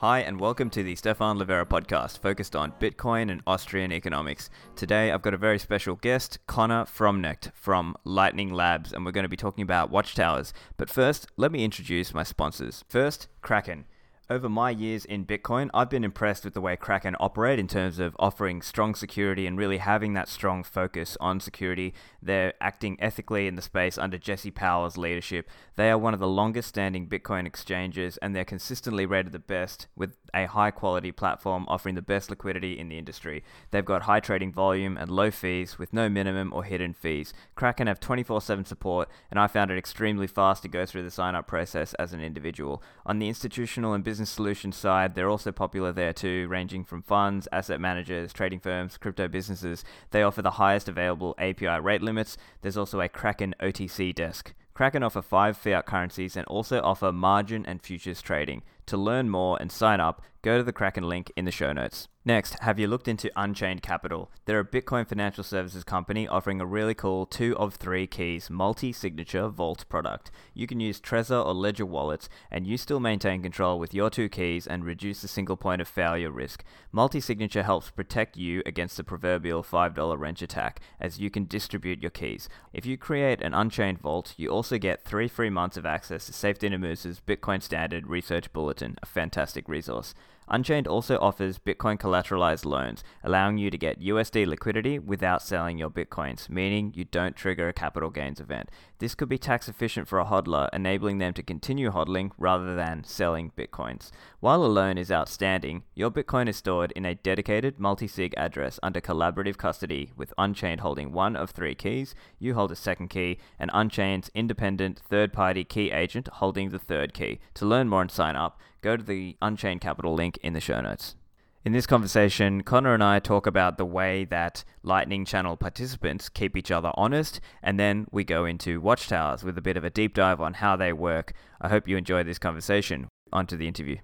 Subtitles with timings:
[0.00, 4.48] Hi, and welcome to the Stefan Livera podcast focused on Bitcoin and Austrian economics.
[4.74, 9.24] Today, I've got a very special guest, Connor Fromknecht from Lightning Labs, and we're going
[9.24, 10.54] to be talking about watchtowers.
[10.78, 12.82] But first, let me introduce my sponsors.
[12.88, 13.84] First, Kraken.
[14.30, 17.98] Over my years in Bitcoin, I've been impressed with the way Kraken operate in terms
[17.98, 21.94] of offering strong security and really having that strong focus on security.
[22.22, 25.50] They're acting ethically in the space under Jesse Powell's leadership.
[25.74, 29.88] They are one of the longest standing Bitcoin exchanges and they're consistently rated the best
[29.96, 33.42] with a high quality platform offering the best liquidity in the industry.
[33.70, 37.32] They've got high trading volume and low fees with no minimum or hidden fees.
[37.54, 41.10] Kraken have 24 7 support and I found it extremely fast to go through the
[41.10, 42.82] sign up process as an individual.
[43.06, 47.48] On the institutional and business solutions side, they're also popular there too, ranging from funds,
[47.52, 49.84] asset managers, trading firms, crypto businesses.
[50.10, 52.36] They offer the highest available API rate limits.
[52.62, 54.54] There's also a Kraken OTC desk.
[54.80, 58.62] Kraken offer five fiat currencies and also offer margin and futures trading.
[58.90, 62.08] To learn more and sign up, go to the Kraken link in the show notes.
[62.22, 64.30] Next, have you looked into Unchained Capital?
[64.44, 68.92] They're a Bitcoin financial services company offering a really cool two of three keys multi
[68.92, 70.30] signature vault product.
[70.52, 74.28] You can use Trezor or Ledger wallets, and you still maintain control with your two
[74.28, 76.62] keys and reduce the single point of failure risk.
[76.92, 82.02] Multi signature helps protect you against the proverbial $5 wrench attack, as you can distribute
[82.02, 82.50] your keys.
[82.74, 86.32] If you create an Unchained vault, you also get three free months of access to
[86.32, 90.14] Saifedean Ammous's Bitcoin Standard Research Bulletin, a fantastic resource.
[90.50, 95.90] Unchained also offers Bitcoin collateralized loans, allowing you to get USD liquidity without selling your
[95.90, 98.68] Bitcoins, meaning you don't trigger a capital gains event.
[99.00, 103.02] This could be tax efficient for a hodler, enabling them to continue hodling rather than
[103.02, 104.10] selling Bitcoins.
[104.40, 108.78] While a loan is outstanding, your Bitcoin is stored in a dedicated multi sig address
[108.82, 113.38] under collaborative custody, with Unchained holding one of three keys, you hold a second key,
[113.58, 117.40] and Unchained's independent third party key agent holding the third key.
[117.54, 120.82] To learn more and sign up, go to the Unchained Capital link in the show
[120.82, 121.16] notes.
[121.62, 126.56] In this conversation, Connor and I talk about the way that Lightning Channel participants keep
[126.56, 130.14] each other honest, and then we go into Watchtowers with a bit of a deep
[130.14, 131.34] dive on how they work.
[131.60, 133.08] I hope you enjoy this conversation.
[133.30, 133.98] On to the interview.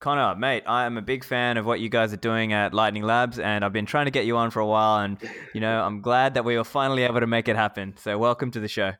[0.00, 3.02] Connor, mate, I am a big fan of what you guys are doing at Lightning
[3.02, 5.02] Labs, and I've been trying to get you on for a while.
[5.02, 5.18] And,
[5.52, 7.94] you know, I'm glad that we were finally able to make it happen.
[7.96, 8.92] So, welcome to the show.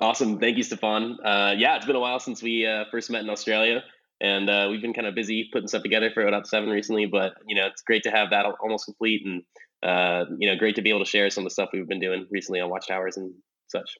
[0.00, 0.38] Awesome.
[0.38, 1.18] Thank you, Stefan.
[1.24, 3.82] Uh, yeah, it's been a while since we uh, first met in Australia
[4.22, 7.56] and uh, we've been kind of busy putting stuff together for 0.7 recently, but you
[7.56, 9.42] know, it's great to have that almost complete and
[9.82, 12.00] uh, you know, great to be able to share some of the stuff we've been
[12.00, 13.34] doing recently on Watchtowers and
[13.66, 13.90] such.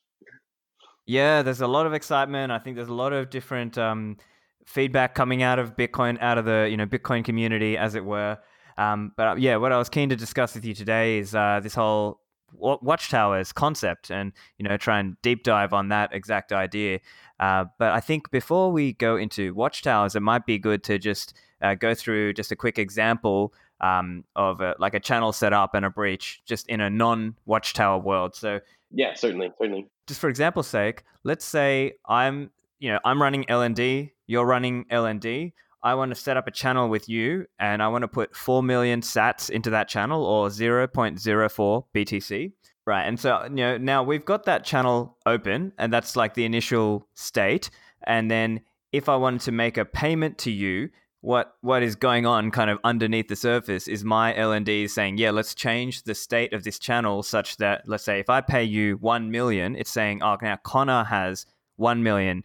[1.07, 2.53] Yeah, there's a lot of excitement.
[2.53, 4.17] I think there's a lot of different um,
[4.65, 8.39] feedback coming out of Bitcoin, out of the you know Bitcoin community, as it were.
[8.79, 11.59] Um, but uh, yeah, what I was keen to discuss with you today is uh,
[11.61, 12.21] this whole
[12.53, 17.01] watchtowers concept and you know try and deep dive on that exact idea.
[17.41, 21.35] Uh, but i think before we go into watchtowers it might be good to just
[21.61, 25.85] uh, go through just a quick example um, of a, like a channel setup and
[25.85, 28.37] a breach just in a non watchtower world.
[28.37, 28.61] So
[28.93, 29.89] yeah certainly certainly.
[30.07, 35.53] just for example's sake let's say i'm you know i'm running lnd you're running lnd
[35.83, 38.63] I want to set up a channel with you and I want to put 4
[38.63, 42.53] million sats into that channel or 0.04 BTC.
[42.85, 43.03] Right.
[43.05, 47.09] And so, you know, now we've got that channel open and that's like the initial
[47.15, 47.71] state.
[48.05, 48.61] And then
[48.93, 50.91] if I wanted to make a payment to you,
[51.21, 55.31] what what is going on kind of underneath the surface is my LND saying, yeah,
[55.31, 58.97] let's change the state of this channel such that let's say if I pay you
[58.97, 62.43] 1 million, it's saying, oh, now Connor has 1 million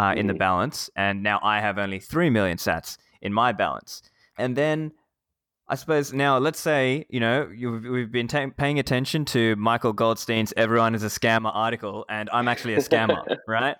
[0.00, 4.00] uh, in the balance, and now I have only three million sats in my balance.
[4.38, 4.92] And then
[5.68, 10.54] I suppose now let's say you know we've been ta- paying attention to Michael Goldstein's
[10.56, 13.76] "Everyone is a Scammer" article, and I'm actually a scammer, right?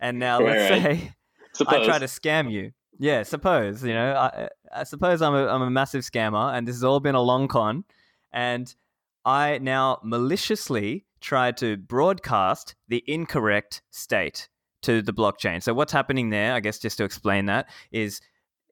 [0.00, 0.82] And now let's right.
[0.82, 1.14] say
[1.52, 1.82] suppose.
[1.82, 2.72] I try to scam you.
[2.98, 6.76] Yeah, suppose you know I, I suppose I'm a I'm a massive scammer, and this
[6.76, 7.84] has all been a long con,
[8.32, 8.74] and
[9.22, 14.48] I now maliciously try to broadcast the incorrect state
[14.82, 15.62] to the blockchain.
[15.62, 18.20] So what's happening there, I guess just to explain that, is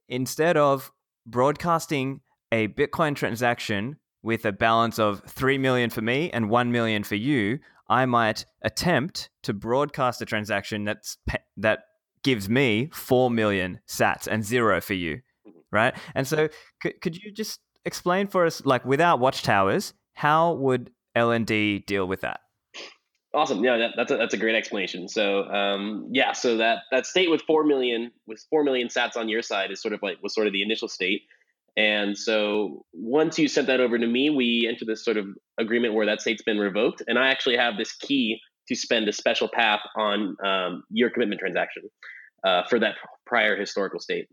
[0.09, 0.93] instead of
[1.27, 2.21] broadcasting
[2.53, 7.17] a Bitcoin transaction with a balance of 3 million for me and 1 million for
[7.17, 7.59] you,
[7.89, 11.19] I might attempt to broadcast a transaction that's
[11.57, 11.81] that
[12.23, 15.17] gives me 4 million sats and 0 for you,
[15.47, 15.59] mm-hmm.
[15.71, 15.95] right?
[16.15, 16.49] And so
[16.81, 22.23] could, could you just explain for us like without watchtowers, how would LND deal with
[22.23, 22.41] that?
[23.37, 23.63] Awesome.
[23.63, 25.09] Yeah, that, that's a, that's a great explanation.
[25.09, 29.29] So, um, yeah, so that that state with four million with four million Sats on
[29.29, 31.21] your side is sort of like was sort of the initial state.
[31.77, 35.27] And so once you sent that over to me, we enter this sort of
[35.61, 39.13] agreement where that state's been revoked, and I actually have this key to spend a
[39.13, 41.83] special path on um, your commitment transaction
[42.43, 42.95] uh, for that
[43.27, 44.29] prior historical state.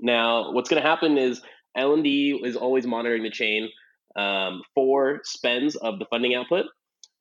[0.00, 1.40] Now, what's going to happen is
[1.78, 3.68] LND is always monitoring the chain
[4.16, 6.66] um, for spends of the funding output.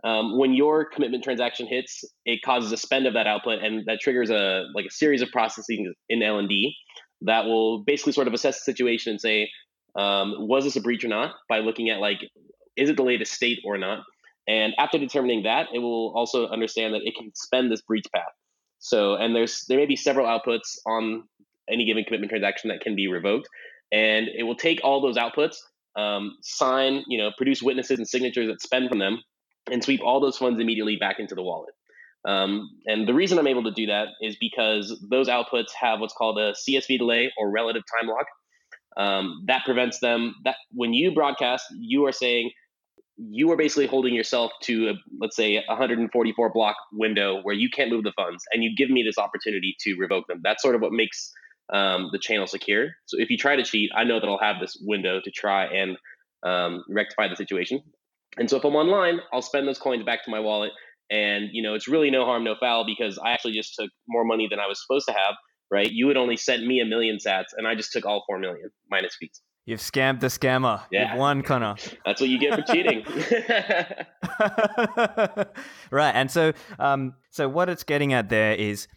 [0.04, 4.00] Um, when your commitment transaction hits, it causes a spend of that output, and that
[4.00, 6.72] triggers a like a series of processing in LND
[7.22, 9.50] that will basically sort of assess the situation and say,
[9.98, 11.34] um, was this a breach or not?
[11.50, 12.20] By looking at like,
[12.78, 14.04] is it the latest state or not?
[14.48, 18.32] And after determining that, it will also understand that it can spend this breach path.
[18.80, 21.24] So, and there's there may be several outputs on
[21.70, 23.48] any given commitment transaction that can be revoked,
[23.92, 25.58] and it will take all those outputs,
[25.98, 29.20] um, sign, you know, produce witnesses and signatures that spend from them,
[29.72, 31.74] and sweep all those funds immediately back into the wallet.
[32.26, 36.14] Um, and the reason I'm able to do that is because those outputs have what's
[36.14, 38.26] called a CSV delay or relative time lock.
[38.98, 42.52] Um, that prevents them that when you broadcast, you are saying
[43.18, 47.90] you are basically holding yourself to a, let's say 144 block window where you can't
[47.90, 50.40] move the funds, and you give me this opportunity to revoke them.
[50.44, 51.32] That's sort of what makes
[51.72, 52.88] um, the channel secure.
[53.06, 55.66] So if you try to cheat, I know that I'll have this window to try
[55.66, 55.98] and
[56.44, 57.82] um, rectify the situation.
[58.38, 60.72] And so if I'm online, I'll spend those coins back to my wallet.
[61.12, 64.24] And, you know, it's really no harm, no foul because I actually just took more
[64.24, 65.36] money than I was supposed to have,
[65.72, 65.90] right?
[65.92, 68.70] You had only sent me a million sats and I just took all 4 million
[68.92, 69.42] minus fees.
[69.66, 70.82] You've scammed the scammer.
[70.92, 71.12] Yeah.
[71.12, 71.76] You've won, Connor.
[72.06, 73.04] That's what you get for cheating.
[75.92, 76.16] right.
[76.16, 78.88] And so, um, so what it's getting at there is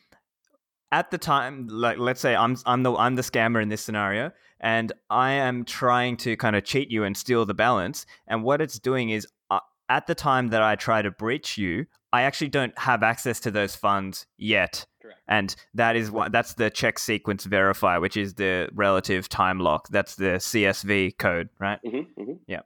[0.93, 4.31] at the time, like let's say I'm I'm the I'm the scammer in this scenario,
[4.61, 8.07] and I am trying to kind of cheat you and steal the balance.
[8.29, 11.87] And what it's doing is, uh, at the time that I try to breach you,
[12.13, 14.87] I actually don't have access to those funds yet.
[15.01, 15.19] Correct.
[15.27, 19.89] And that is what that's the check sequence verify, which is the relative time lock.
[19.89, 21.81] That's the CSV code, right?
[21.85, 22.33] Mm-hmm, mm-hmm.
[22.47, 22.61] Yeah.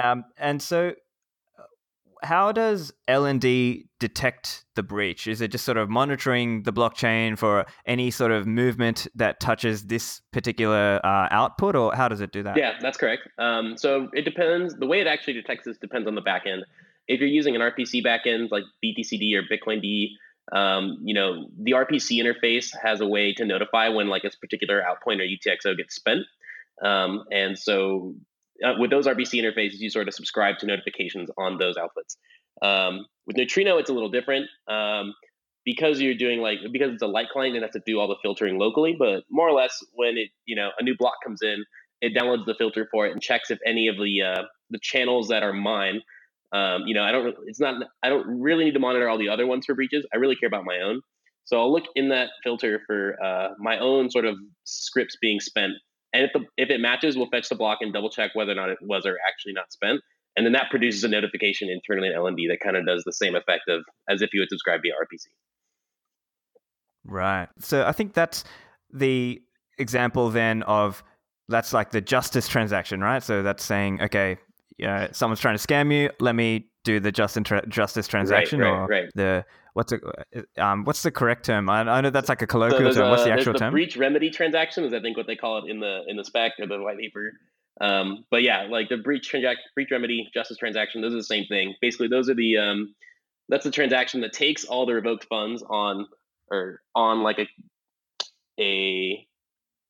[0.00, 0.94] Um, and so
[2.24, 5.26] how does LND detect the breach?
[5.26, 9.86] Is it just sort of monitoring the blockchain for any sort of movement that touches
[9.86, 12.56] this particular uh, output, or how does it do that?
[12.56, 13.28] Yeah, that's correct.
[13.38, 14.74] Um, so it depends.
[14.76, 16.62] The way it actually detects this depends on the backend.
[17.06, 20.08] If you're using an RPC backend like BTCD or bitcoind,
[20.52, 24.82] um, you know the RPC interface has a way to notify when like a particular
[24.82, 26.22] outpoint or UTXO gets spent.
[26.82, 28.14] Um, and so
[28.64, 32.16] uh, with those RPC interfaces, you sort of subscribe to notifications on those outputs.
[32.62, 35.14] Um, with Neutrino, it's a little different um,
[35.64, 38.16] because you're doing like because it's a light client and has to do all the
[38.22, 38.94] filtering locally.
[38.98, 41.64] But more or less, when it you know a new block comes in,
[42.00, 45.28] it downloads the filter for it and checks if any of the uh, the channels
[45.28, 46.00] that are mine.
[46.52, 47.34] Um, you know, I don't.
[47.46, 47.82] It's not.
[48.02, 50.06] I don't really need to monitor all the other ones for breaches.
[50.12, 51.00] I really care about my own.
[51.44, 55.74] So I'll look in that filter for uh, my own sort of scripts being spent
[56.14, 58.54] and if, the, if it matches, we'll fetch the block and double check whether or
[58.54, 60.00] not it was or actually not spent.
[60.36, 63.34] And then that produces a notification internally in LND that kind of does the same
[63.34, 65.26] effect of as if you would subscribe via RPC.
[67.04, 67.48] Right.
[67.58, 68.44] So I think that's
[68.92, 69.42] the
[69.78, 71.02] example then of
[71.48, 73.22] that's like the justice transaction, right?
[73.22, 74.38] So that's saying, okay,
[74.78, 76.10] yeah, someone's trying to scam you.
[76.20, 77.36] Let me do the just
[77.68, 79.10] justice transaction right, right, or right.
[79.14, 79.98] the what's a,
[80.56, 81.68] um what's the correct term?
[81.68, 83.10] I, I know that's like a colloquial so term.
[83.10, 83.72] What's the actual the term?
[83.72, 86.52] Breach remedy transaction is I think what they call it in the in the spec
[86.60, 87.32] or the white paper.
[87.80, 91.46] Um, but yeah, like the breach transact breach remedy justice transaction, those are the same
[91.46, 91.74] thing.
[91.80, 92.94] Basically, those are the um,
[93.48, 96.06] that's the transaction that takes all the revoked funds on
[96.50, 97.48] or on like a
[98.60, 99.26] a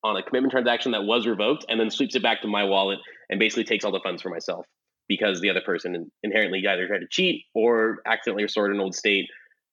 [0.03, 2.99] on a commitment transaction that was revoked and then sweeps it back to my wallet
[3.31, 4.67] and basically takes all the funds for myself
[5.09, 9.29] because the other person inherently either tried to cheat or accidentally restored an old state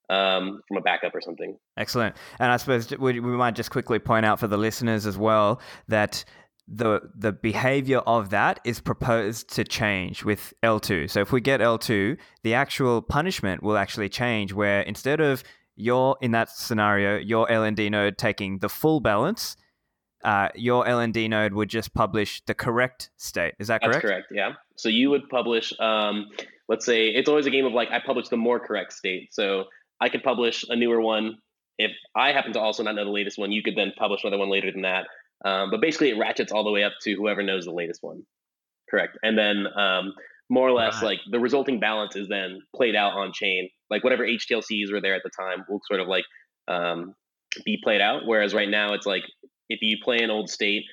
[0.09, 1.57] um, from a backup or something.
[1.77, 2.15] Excellent.
[2.39, 5.61] And I suppose we, we might just quickly point out for the listeners as well
[5.87, 6.25] that
[6.67, 11.09] the the behavior of that is proposed to change with eltoo.
[11.09, 15.43] So if we get eltoo, the actual punishment will actually change where instead of
[15.75, 19.57] your in that scenario, your LND node taking the full balance,
[20.23, 23.55] uh, your LND node would just publish the correct state.
[23.59, 23.95] Is that correct?
[23.95, 24.27] That's correct.
[24.31, 24.53] Yeah.
[24.77, 26.27] So you would publish, um,
[26.67, 29.33] let's say it's always a game of like I publish the more correct state.
[29.33, 29.65] So
[29.99, 31.37] I could publish a newer one.
[31.77, 34.37] If I happen to also not know the latest one, you could then publish another
[34.37, 35.07] one later than that.
[35.43, 38.23] Um, but basically, it ratchets all the way up to whoever knows the latest one.
[38.89, 39.17] Correct.
[39.23, 40.13] And then um,
[40.49, 41.03] more or less, right.
[41.03, 43.69] like the resulting balance is then played out on chain.
[43.89, 46.25] Like whatever HTLCs were there at the time will sort of like
[46.67, 47.15] um,
[47.65, 48.23] be played out.
[48.25, 49.23] Whereas right now, it's like
[49.71, 50.83] if you play an old state,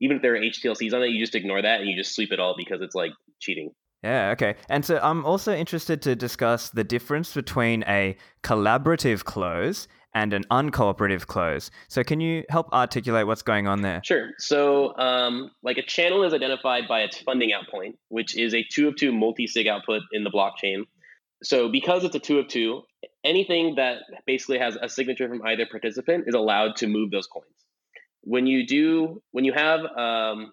[0.00, 2.32] even if there are HTLCs on it, you just ignore that and you just sweep
[2.32, 3.70] it all because it's like cheating.
[4.02, 4.56] Yeah, okay.
[4.68, 10.44] And so I'm also interested to discuss the difference between a collaborative close and an
[10.50, 11.70] uncooperative close.
[11.88, 14.02] So can you help articulate what's going on there?
[14.04, 14.30] Sure.
[14.38, 18.64] So um, like a channel is identified by its funding out point, which is a
[18.64, 20.82] two of two multi-sig output in the blockchain.
[21.42, 22.82] So because it's a two of two,
[23.24, 27.46] anything that basically has a signature from either participant is allowed to move those coins.
[28.22, 30.52] When you do when you have um,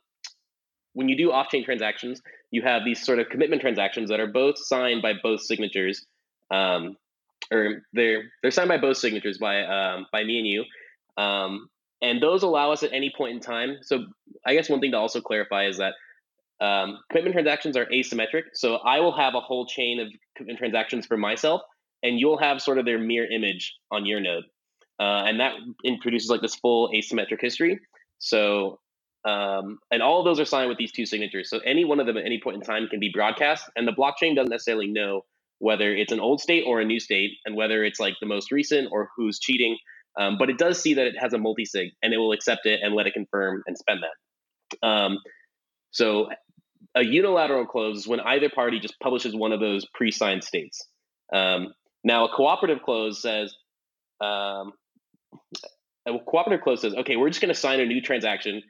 [0.93, 2.21] when you do off-chain transactions,
[2.51, 6.05] you have these sort of commitment transactions that are both signed by both signatures,
[6.51, 6.97] um,
[7.51, 10.65] or they're they're signed by both signatures by um, by me and you,
[11.17, 11.69] um,
[12.01, 13.77] and those allow us at any point in time.
[13.81, 14.05] So
[14.45, 15.93] I guess one thing to also clarify is that
[16.61, 18.43] um, commitment transactions are asymmetric.
[18.53, 21.61] So I will have a whole chain of commitment transactions for myself,
[22.03, 24.43] and you'll have sort of their mirror image on your node,
[24.99, 25.53] uh, and that
[25.83, 27.79] introduces like this full asymmetric history.
[28.19, 28.79] So
[29.25, 31.49] um, and all of those are signed with these two signatures.
[31.49, 33.91] So any one of them at any point in time can be broadcast, and the
[33.91, 35.21] blockchain doesn't necessarily know
[35.59, 38.49] whether it's an old state or a new state, and whether it's like the most
[38.51, 39.77] recent or who's cheating.
[40.17, 42.79] Um, but it does see that it has a multi-sig, and it will accept it
[42.81, 44.87] and let it confirm and spend that.
[44.87, 45.17] Um,
[45.91, 46.29] so
[46.95, 50.87] a unilateral close is when either party just publishes one of those pre-signed states.
[51.33, 53.53] Um, now a cooperative close says,
[54.21, 54.71] um,
[56.27, 58.61] cooperative close says, okay, we're just going to sign a new transaction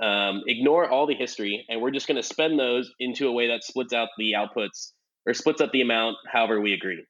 [0.00, 3.48] um, ignore all the history, and we're just going to spend those into a way
[3.48, 4.92] that splits out the outputs
[5.26, 7.04] or splits up the amount however we agree.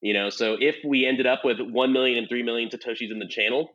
[0.00, 3.20] You know, so if we ended up with 1 million and 3 million Satoshis in
[3.20, 3.70] the channel,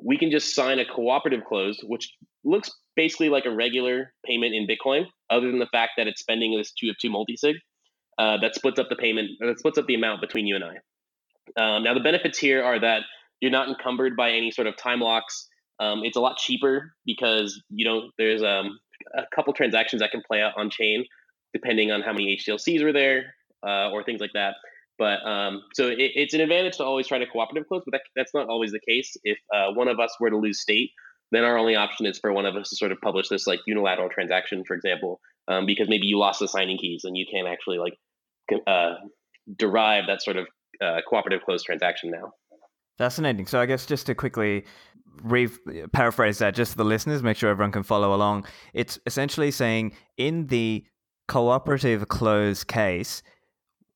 [0.00, 2.12] we can just sign a cooperative close, which
[2.44, 6.56] looks basically like a regular payment in Bitcoin, other than the fact that it's spending
[6.56, 7.54] this two of two multisig
[8.18, 10.76] uh, that splits up the payment, that splits up the amount between you and I.
[11.56, 13.02] Um, now, the benefits here are that
[13.40, 15.48] you're not encumbered by any sort of time locks
[15.80, 18.78] um, it's a lot cheaper because you know there's um,
[19.16, 21.04] a couple transactions that can play out on chain
[21.52, 23.34] depending on how many HTLCs were there
[23.66, 24.54] uh, or things like that.
[24.98, 28.02] But um, so it, it's an advantage to always try to cooperative close, but that,
[28.14, 29.16] that's not always the case.
[29.24, 30.90] If uh, one of us were to lose state,
[31.32, 33.60] then our only option is for one of us to sort of publish this like
[33.66, 37.48] unilateral transaction, for example, um, because maybe you lost the signing keys and you can't
[37.48, 37.94] actually like
[38.66, 38.94] uh,
[39.56, 40.46] derive that sort of
[40.84, 42.32] uh, cooperative close transaction now.
[43.00, 43.46] Fascinating.
[43.46, 44.66] So I guess just to quickly
[45.22, 45.48] re-
[45.94, 48.44] paraphrase that just for the listeners, make sure everyone can follow along.
[48.74, 50.84] It's essentially saying in the
[51.26, 53.22] cooperative close case,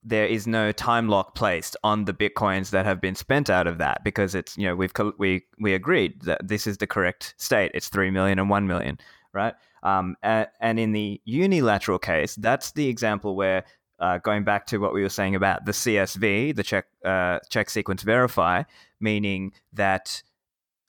[0.03, 3.77] there is no time lock placed on the bitcoins that have been spent out of
[3.77, 7.73] that because it's you know we've we we agreed that this is the correct state.
[7.75, 8.99] It's three million and one million,
[9.35, 9.53] right?
[9.83, 13.65] Um, and, and in the unilateral case, that's the example where
[14.01, 17.71] uh, going back to what we were saying about the CSV, the check uh, check
[17.71, 18.63] sequence verify,
[19.05, 20.23] meaning that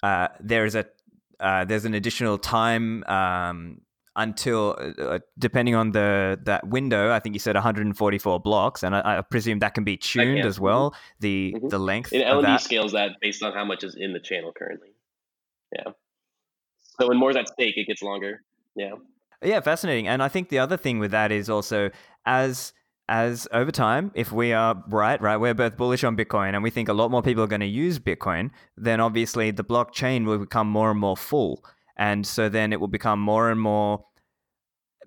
[0.02, 0.86] uh, there is a
[1.40, 3.82] uh, there's an additional time um,
[4.16, 7.12] until uh, uh, depending on the that window.
[7.12, 10.60] I think you said 144 blocks, and I, I presume that can be tuned as
[10.60, 10.92] well.
[10.92, 11.20] Mm-hmm.
[11.20, 11.68] The mm-hmm.
[11.68, 12.12] the length.
[12.14, 14.90] And LND scales that based on how much is in the channel currently.
[15.72, 15.92] Yeah.
[17.00, 18.42] So when more's at stake, it gets longer.
[18.76, 18.94] Yeah.
[19.44, 20.08] Yeah, fascinating.
[20.08, 21.92] And I think the other thing with that is also
[22.26, 22.74] as
[23.08, 26.70] as over time, if we are right, right, we're both bullish on Bitcoin and we
[26.70, 30.40] think a lot more people are going to use Bitcoin, then obviously the blockchain will
[30.40, 31.64] become more and more full.
[31.98, 34.06] And so then it will become more and more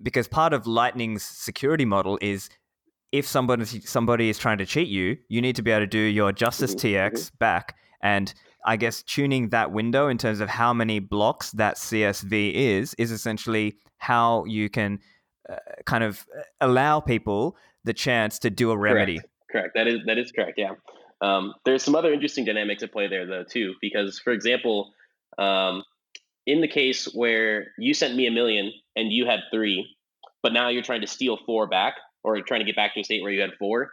[0.01, 2.49] because part of Lightning's security model is
[3.11, 5.99] if somebody somebody is trying to cheat you, you need to be able to do
[5.99, 6.95] your Justice mm-hmm.
[6.95, 7.35] TX mm-hmm.
[7.39, 7.75] back.
[8.01, 8.33] And
[8.65, 13.11] I guess tuning that window in terms of how many blocks that CSV is is
[13.11, 14.99] essentially how you can
[15.49, 19.19] uh, kind of uh, allow people the chance to do a remedy.
[19.51, 19.73] Correct.
[19.73, 19.75] correct.
[19.75, 20.53] That is that is correct.
[20.57, 20.73] Yeah.
[21.21, 24.93] Um, there's some other interesting dynamics at play there though too, because for example,
[25.37, 25.83] um,
[26.45, 29.95] in the case where you sent me a million and you had three,
[30.41, 33.03] but now you're trying to steal four back or trying to get back to a
[33.03, 33.91] state where you had four.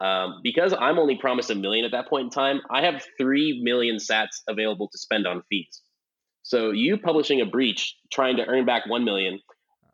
[0.00, 3.60] Um, because I'm only promised a million at that point in time, I have three
[3.64, 5.82] million sats available to spend on fees.
[6.42, 9.40] So you publishing a breach trying to earn back one million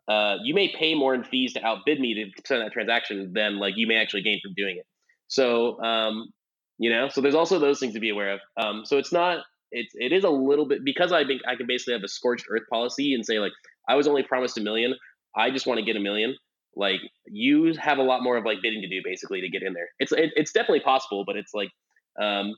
[0.07, 3.57] uh, you may pay more in fees to outbid me to send that transaction than
[3.59, 4.85] like you may actually gain from doing it.
[5.27, 6.27] So, um,
[6.77, 8.39] you know, so there's also those things to be aware of.
[8.57, 9.39] Um, so it's not,
[9.71, 12.45] it's, it is a little bit because I think I can basically have a scorched
[12.49, 13.53] earth policy and say like,
[13.89, 14.93] I was only promised a million.
[15.35, 16.35] I just want to get a million.
[16.75, 19.73] Like you have a lot more of like bidding to do basically to get in
[19.73, 19.87] there.
[19.99, 21.69] It's, it, it's definitely possible, but it's like,
[22.21, 22.53] um,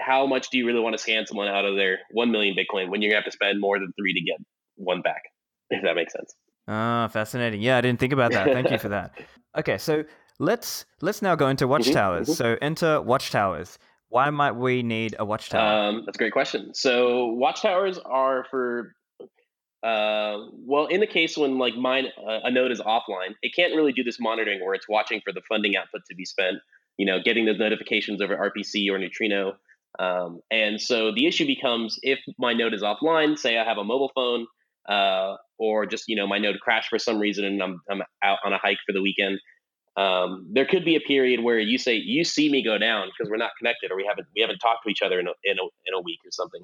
[0.00, 2.90] how much do you really want to scam someone out of their 1 million Bitcoin
[2.90, 4.38] when you're gonna have to spend more than three to get
[4.76, 5.22] one back?
[5.70, 6.34] If that makes sense.
[6.66, 7.60] Ah, fascinating.
[7.60, 8.46] Yeah, I didn't think about that.
[8.46, 9.12] Thank you for that.
[9.56, 10.02] Okay, so
[10.40, 12.28] let's let's now go into mm-hmm, watchtowers.
[12.28, 12.32] Mm-hmm.
[12.32, 13.78] So enter watchtowers.
[14.08, 15.60] Why might we need a watchtower?
[15.60, 16.74] Um, that's a great question.
[16.74, 18.96] So watchtowers are for
[19.84, 23.74] uh, well, in the case when like mine uh, a node is offline, it can't
[23.74, 26.56] really do this monitoring where it's watching for the funding output to be spent.
[26.96, 29.54] You know, getting those notifications over RPC or Neutrino.
[29.98, 33.84] Um, and so the issue becomes if my node is offline, say I have a
[33.84, 34.46] mobile phone
[34.88, 38.38] uh, or just you know my node crashed for some reason and I'm I'm out
[38.44, 39.40] on a hike for the weekend.
[39.96, 43.30] Um, there could be a period where you say you see me go down because
[43.30, 45.58] we're not connected or we haven't we haven't talked to each other in a, in
[45.58, 46.62] a, in a week or something,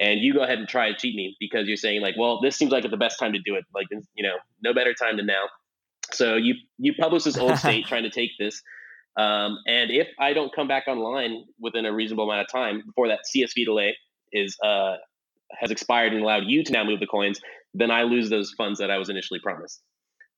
[0.00, 2.56] and you go ahead and try to cheat me because you're saying like, well, this
[2.56, 3.64] seems like the best time to do it.
[3.74, 5.44] Like, you know, no better time than now.
[6.12, 8.62] So you you publish this old state trying to take this,
[9.16, 13.08] um, and if I don't come back online within a reasonable amount of time before
[13.08, 13.96] that CSV delay
[14.32, 14.96] is uh,
[15.58, 17.40] has expired and allowed you to now move the coins,
[17.74, 19.82] then I lose those funds that I was initially promised.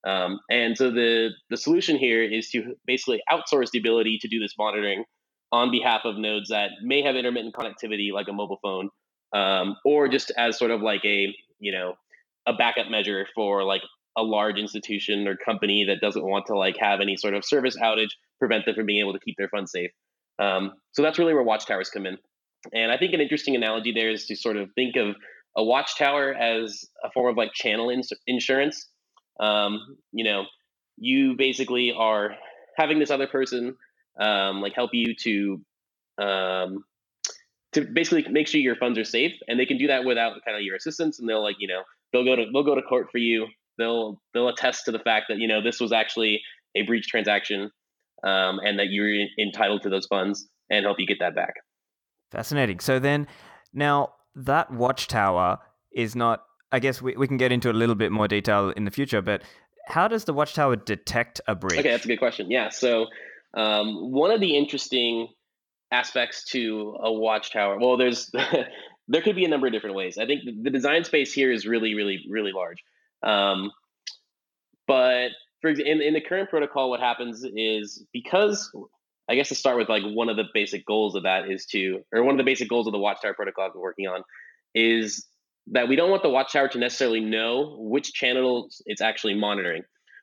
[0.07, 4.39] Um, and so the the solution here is to basically outsource the ability to do
[4.39, 5.05] this monitoring
[5.51, 8.91] on behalf of nodes that may have intermittent connectivity, like a mobile phone,
[9.35, 11.95] um, or just as sort of like a you know
[12.47, 13.83] a backup measure for like
[14.17, 17.77] a large institution or company that doesn't want to like have any sort of service
[17.83, 19.91] outage prevent them from being able to keep their funds safe.
[20.39, 22.19] Um, so that's really where watchtowers come in.
[22.73, 25.17] And I think an interesting analogy there is to sort of think of
[25.57, 28.89] a watchtower as a form of like channel ins- insurance.
[29.41, 30.45] Um, you know,
[30.97, 32.37] you basically are
[32.77, 33.77] having this other person
[34.19, 35.65] um, like help you to
[36.19, 36.85] um,
[37.73, 40.57] to basically make sure your funds are safe, and they can do that without kind
[40.57, 41.19] of your assistance.
[41.19, 41.83] And they'll like you know
[42.13, 43.47] they'll go to they'll go to court for you.
[43.79, 46.41] They'll they'll attest to the fact that you know this was actually
[46.77, 47.71] a breach transaction,
[48.23, 51.55] um, and that you're entitled to those funds, and help you get that back.
[52.31, 52.81] Fascinating.
[52.81, 53.27] So then,
[53.73, 55.59] now that watchtower
[55.93, 56.45] is not.
[56.73, 59.23] I guess we, we can get into a little bit more detail in the future,
[59.23, 59.43] but
[59.87, 61.79] how does the watchtower detect a breach?
[61.79, 62.51] Okay, that's a good question.
[62.51, 62.71] Yeah.
[62.71, 63.07] So
[63.55, 65.29] um, one of the interesting
[65.93, 68.31] aspects to a watchtower, well, there's
[69.09, 70.19] there could be a number of different ways.
[70.19, 72.83] I think the design space here is really, really, really large.
[73.23, 73.71] Um,
[74.87, 75.29] but
[75.61, 78.71] for in, in the current protocol, what happens is because
[79.29, 82.01] I guess to start with like one of the basic goals of that is to,
[82.13, 84.23] or one of the basic goals of the Watchtower protocol I've been working on
[84.75, 85.27] is
[85.69, 89.83] that we don't want the Watchtower to necessarily know which channels it's actually monitoring.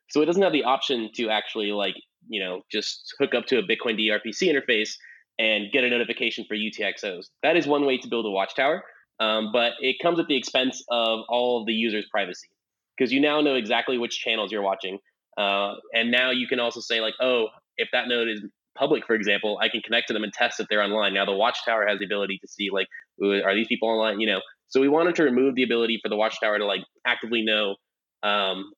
[0.10, 1.96] So it doesn't have the option to actually like,
[2.28, 4.92] you know, just hook up to a bitcoind RPC interface
[5.40, 7.28] and get a notification for UTXOs.
[7.42, 8.84] That is one way to build a Watchtower,
[9.20, 12.50] um, but it comes at the expense of all of the users' privacy
[12.96, 15.00] because you now know exactly which channels you're watching.
[15.38, 18.44] Uh, and now you can also say like, oh, if that node is
[18.76, 21.14] public, for example, I can connect to them and test if they're online.
[21.14, 22.88] Now the Watchtower has the ability to see like,
[23.22, 24.20] are these people online?
[24.20, 27.44] You know, so we wanted to remove the ability for the Watchtower to like actively
[27.44, 27.76] know
[28.24, 28.72] um,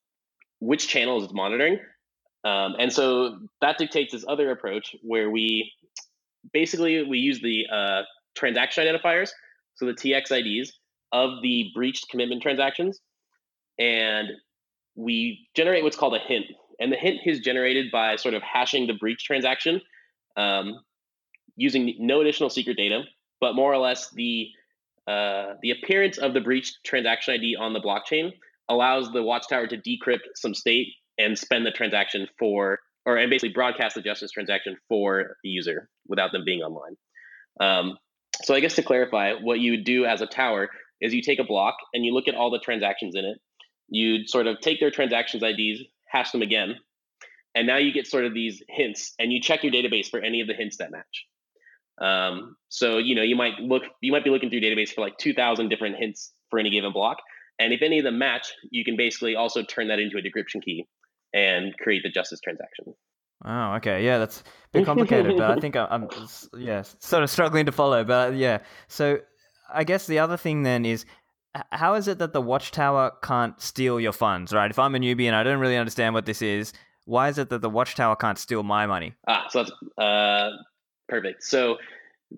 [0.60, 1.79] which channels it's monitoring.
[2.43, 5.71] Um, and so that dictates this other approach where we
[6.51, 8.01] basically we use the uh,
[8.36, 9.29] transaction identifiers,
[9.75, 10.73] so the TX IDs
[11.12, 12.99] of the breached commitment transactions,
[13.79, 14.29] and
[14.95, 16.45] we generate what's called a hint.
[16.79, 19.81] And the hint is generated by sort of hashing the breach transaction
[20.38, 20.79] um,
[21.55, 23.03] using no additional secret data,
[23.39, 24.47] but more or less the
[25.07, 28.31] uh, the appearance of the breach transaction ID on the blockchain
[28.69, 33.53] allows the watchtower to decrypt some state and spend the transaction for, or and basically
[33.53, 36.95] broadcast the justice transaction for the user without them being online.
[37.59, 37.97] Um,
[38.43, 40.69] so I guess to clarify, what you would do as a tower
[41.01, 43.38] is you take a block and you look at all the transactions in it.
[43.89, 45.83] You'd sort of take their transactions IDs,
[46.13, 46.76] hash them again,
[47.56, 50.39] and now you get sort of these hints, and you check your database for any
[50.41, 51.26] of the hints that match.
[52.02, 55.17] Um, so you know you might look, you might be looking through database for like
[55.17, 57.17] two thousand different hints for any given block,
[57.60, 60.63] and if any of them match, you can basically also turn that into a decryption
[60.63, 60.88] key
[61.34, 62.93] and create the justice transaction.
[63.45, 64.06] Oh, okay.
[64.06, 66.10] Yeah, that's a bit complicated, but I think I'm, I'm
[66.58, 68.04] yeah, sort of struggling to follow.
[68.04, 69.19] But yeah, so
[69.73, 71.06] I guess the other thing then is
[71.71, 74.69] how is it that the watchtower can't steal your funds, right?
[74.69, 76.73] If I'm a newbie and I don't really understand what this is,
[77.05, 79.13] why is it that the watchtower can't steal my money?
[79.27, 80.51] Ah, so that's uh,
[81.07, 81.43] perfect.
[81.43, 81.77] So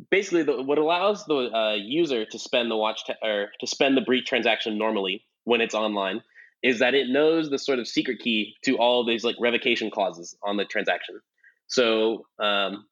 [0.09, 4.01] basically, the, what allows the uh, user to spend the watch or to spend the
[4.01, 6.21] breach transaction normally when it's online
[6.63, 10.35] is that it knows the sort of secret key to all these like revocation clauses
[10.43, 11.19] on the transaction.
[11.67, 12.85] So, um,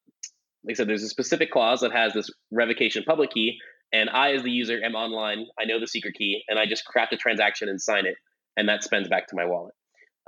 [0.63, 3.57] like I said, there's a specific clause that has this revocation public key,
[3.93, 5.45] and I, as the user, am online.
[5.59, 8.15] I know the secret key, and I just craft a transaction and sign it,
[8.57, 9.73] and that spends back to my wallet.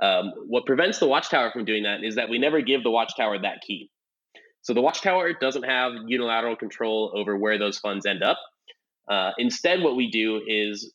[0.00, 3.40] Um, what prevents the Watchtower from doing that is that we never give the Watchtower
[3.42, 3.90] that key.
[4.62, 8.38] So the Watchtower doesn't have unilateral control over where those funds end up.
[9.10, 10.92] Uh, instead, what we do is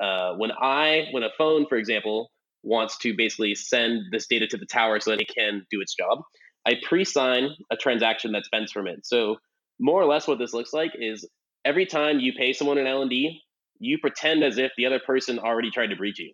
[0.00, 2.30] uh, when I, when a phone, for example,
[2.62, 5.94] wants to basically send this data to the tower so that it can do its
[5.94, 6.22] job,
[6.66, 9.04] I pre-sign a transaction that spends from it.
[9.04, 9.36] So
[9.80, 11.26] more or less, what this looks like is
[11.68, 13.40] every time you pay someone an LND,
[13.78, 16.32] you pretend as if the other person already tried to breach you,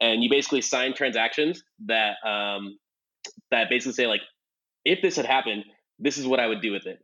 [0.00, 2.78] and you basically sign transactions that um,
[3.50, 4.22] that basically say like,
[4.84, 5.64] if this had happened,
[5.98, 6.98] this is what I would do with it,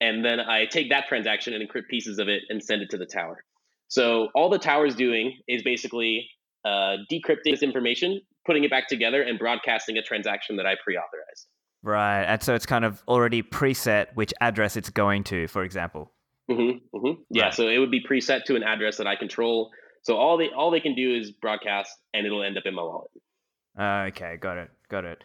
[0.00, 2.98] and then I take that transaction and encrypt pieces of it and send it to
[2.98, 3.44] the tower.
[3.88, 6.28] So all the tower is doing is basically
[6.64, 11.46] uh, decrypting this information, putting it back together, and broadcasting a transaction that I pre-authorized.
[11.84, 16.12] Right, and so it's kind of already preset which address it's going to, for example.
[16.50, 17.22] Mm-hmm, mm-hmm.
[17.30, 17.54] Yeah, right.
[17.54, 19.70] so it would be preset to an address that I control.
[20.02, 22.82] So all they all they can do is broadcast, and it'll end up in my
[22.82, 23.10] wallet.
[23.78, 25.22] Uh, okay, got it, got it.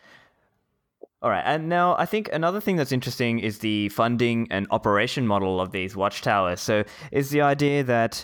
[1.21, 5.25] All right, and now I think another thing that's interesting is the funding and operation
[5.25, 6.61] model of these watchtowers.
[6.61, 8.23] So, is the idea that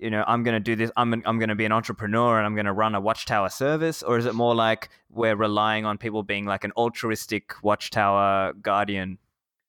[0.00, 2.46] you know I'm going to do this, I'm I'm going to be an entrepreneur and
[2.46, 5.98] I'm going to run a watchtower service, or is it more like we're relying on
[5.98, 9.18] people being like an altruistic watchtower guardian?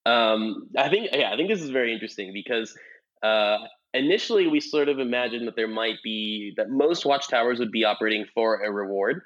[0.06, 2.76] Um, I think yeah, I think this is very interesting because
[3.24, 3.58] uh,
[3.94, 8.26] initially we sort of imagined that there might be that most watchtowers would be operating
[8.34, 9.22] for a reward.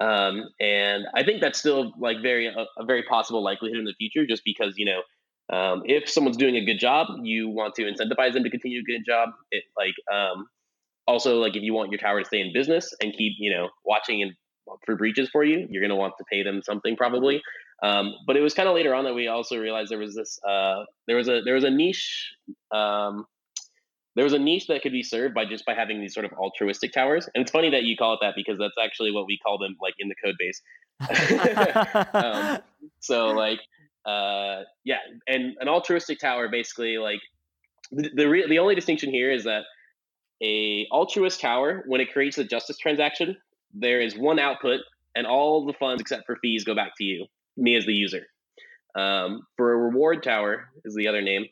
[0.00, 3.94] Um, and I think that's still like very a, a, very possible likelihood in the
[3.98, 7.82] future, just because you know um, if someone's doing a good job, you want to
[7.82, 9.30] incentivize them to continue a good job.
[9.50, 10.46] It like um,
[11.06, 13.68] also like if you want your tower to stay in business and keep you know
[13.84, 14.32] watching and
[14.86, 17.42] for breaches for you, you're to want to pay them something probably.
[17.82, 20.38] Um, but it was kind of later on that we also realized there was this
[20.46, 22.34] uh, there was a there was a niche
[22.72, 23.26] um,
[24.16, 26.32] there was a niche that could be served by just by having these sort of
[26.32, 27.28] altruistic towers.
[27.34, 29.76] And it's funny that you call it that because that's actually what we call them
[29.80, 30.60] like in the code base.
[32.14, 32.58] um,
[32.98, 33.60] so like
[34.04, 37.20] uh, yeah, and an altruistic tower basically like
[37.92, 39.62] the the, re- the only distinction here is that
[40.42, 43.36] a altruist tower when it creates a justice transaction,
[43.72, 44.80] there is one output
[45.14, 48.26] and all the funds except for fees go back to you, me as the user.
[48.94, 51.46] Um, for a reward tower is the other name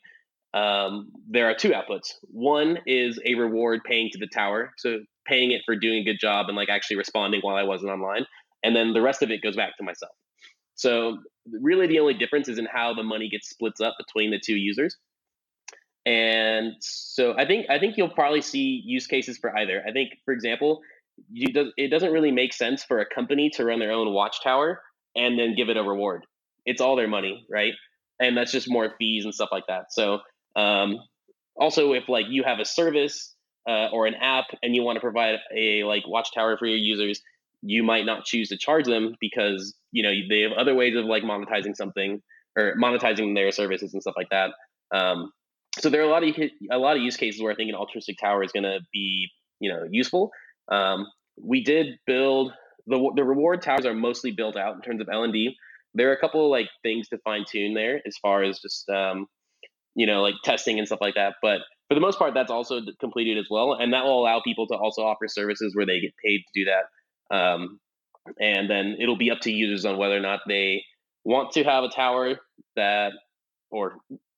[0.55, 2.15] um, there are two outputs.
[2.23, 6.19] One is a reward paying to the tower, so paying it for doing a good
[6.19, 8.27] job and like actually responding while I wasn't online,
[8.63, 10.13] and then the rest of it goes back to myself.
[10.75, 11.19] So
[11.61, 14.57] really, the only difference is in how the money gets splits up between the two
[14.57, 14.97] users.
[16.07, 19.83] And so I think I think you'll probably see use cases for either.
[19.87, 20.81] I think, for example,
[21.31, 24.81] you does, it doesn't really make sense for a company to run their own watchtower
[25.19, 26.25] and then give it a reward.
[26.65, 27.73] It's all their money, right?
[28.21, 29.93] And that's just more fees and stuff like that.
[29.93, 30.21] So
[30.57, 30.99] um,
[31.57, 33.35] also, if like you have a service
[33.69, 37.21] uh, or an app and you want to provide a like watchtower for your users,
[37.63, 41.05] you might not choose to charge them because you know they have other ways of
[41.05, 42.23] like monetizing something
[42.57, 44.51] or monetizing their services and stuff like that.
[44.95, 45.33] Um,
[45.79, 46.35] so there are a lot of
[46.71, 49.29] a lot of use cases where I think an altruistic tower is going to be
[49.61, 50.31] you know useful.
[50.71, 51.07] Um,
[51.41, 52.53] we did build
[52.89, 55.55] the the reward towers are mostly built out in terms of LND.
[55.95, 58.89] There are a couple of like things to fine tune there as far as just
[58.89, 59.27] um,
[59.95, 61.35] you know, like testing and stuff like that.
[61.43, 64.69] But for the most part, that's also completed as well, and that will allow people
[64.69, 67.37] to also offer services where they get paid to do that.
[67.37, 67.81] Um,
[68.39, 70.85] and then it'll be up to users on whether or not they
[71.25, 72.37] want to have a tower
[72.77, 73.13] that,
[73.71, 73.97] or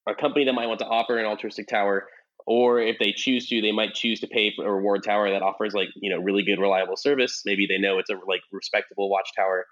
[0.08, 2.06] a company that might want to offer an altruistic tower,
[2.46, 5.42] or if they choose to, they might choose to pay for a reward tower that
[5.42, 7.42] offers like you know really good reliable service.
[7.44, 9.66] Maybe they know it's a like respectable watchtower.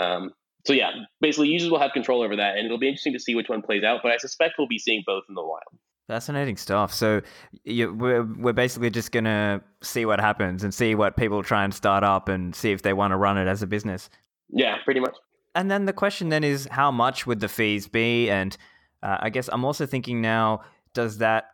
[0.00, 0.30] Um,
[0.64, 3.34] so yeah, basically users will have control over that, and it'll be interesting to see
[3.34, 4.00] which one plays out.
[4.02, 5.62] But I suspect we'll be seeing both in the wild.
[6.08, 6.92] Fascinating stuff.
[6.92, 7.22] So
[7.64, 11.72] you, we're we're basically just gonna see what happens and see what people try and
[11.72, 14.10] start up and see if they want to run it as a business.
[14.48, 15.16] Yeah, pretty much.
[15.54, 18.30] And then the question then is, how much would the fees be?
[18.30, 18.56] And
[19.02, 20.62] uh, I guess I'm also thinking now,
[20.94, 21.51] does that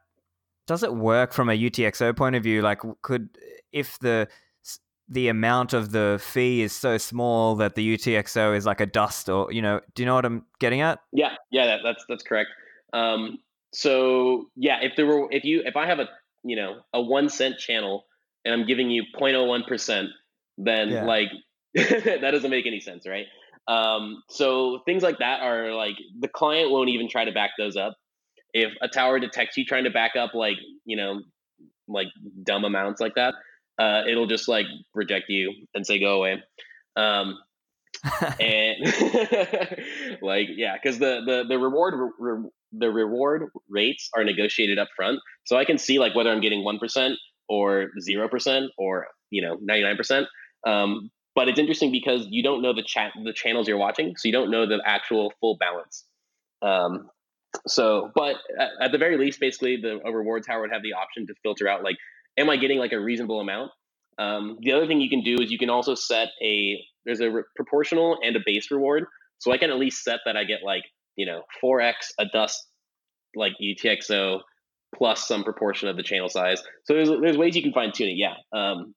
[0.69, 2.63] does it work from a UTXO point of view?
[2.63, 3.31] Like, could
[3.73, 4.29] if the
[5.09, 9.31] the amount of the fee is so small that the UTXO is like a dust
[9.31, 11.01] or you know do you know what I'm getting at?
[11.11, 12.51] Yeah, yeah, that, that's that's correct.
[12.93, 13.39] Um,
[13.73, 16.09] so yeah, if there were if you if I have a
[16.45, 18.05] you know a one cent channel
[18.45, 20.11] and I'm giving you 0.01 percent,
[20.59, 21.05] then yeah.
[21.05, 21.29] like
[21.75, 23.27] that doesn't make any sense, right?
[23.67, 27.77] Um, so things like that are like the client won't even try to back those
[27.77, 27.97] up.
[28.53, 31.21] If a tower detects you trying to back up like you know
[31.87, 32.09] like
[32.43, 33.35] dumb amounts like that,
[33.79, 36.43] uh, it'll just like reject you and say go away.
[36.97, 37.39] Um,
[38.41, 38.77] and
[40.23, 45.21] like yeah, because the the the reward re, the reward rates are negotiated up front,
[45.45, 47.15] so I can see like whether I'm getting one percent
[47.49, 50.27] or zero percent or you know ninety nine percent.
[50.67, 54.29] Um, but it's interesting because you don't know the chat the channels you're watching, so
[54.29, 56.05] you don't know the actual full balance.
[56.63, 57.09] Um,
[57.67, 58.37] so, but
[58.81, 61.69] at, the very least, basically, the a reward tower would have the option to filter
[61.69, 61.97] out like
[62.39, 63.71] am I getting like a reasonable amount?
[64.19, 67.31] Um, the other thing you can do is you can also set a there's a
[67.31, 69.05] re- proportional and a base reward.
[69.39, 70.85] So I can at least set that I get like
[71.17, 72.67] you know 4x a dust
[73.35, 74.41] like UTXO
[74.95, 76.63] plus some proportion of the channel size.
[76.85, 78.17] So there's there's ways you can fine tune it.
[78.17, 78.35] Yeah.
[78.53, 78.95] Um,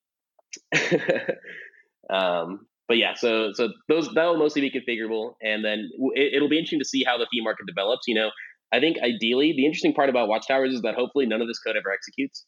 [2.09, 6.49] um, but yeah, so so those that will mostly be configurable, and then it, will
[6.49, 8.07] be interesting to see how the fee market develops.
[8.07, 8.31] You know,
[8.73, 11.75] I think ideally the interesting part about watchtowers is that hopefully none of this code
[11.75, 12.45] ever executes.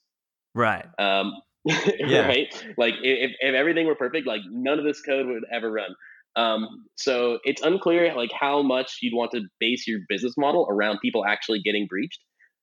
[0.56, 0.86] Right.
[1.00, 1.34] Um,
[1.66, 2.28] yeah.
[2.28, 2.66] right.
[2.78, 5.96] Like if, if everything were perfect, like none of this code would ever run.
[6.36, 11.00] Um, so it's unclear like how much you'd want to base your business model around
[11.02, 12.20] people actually getting breached.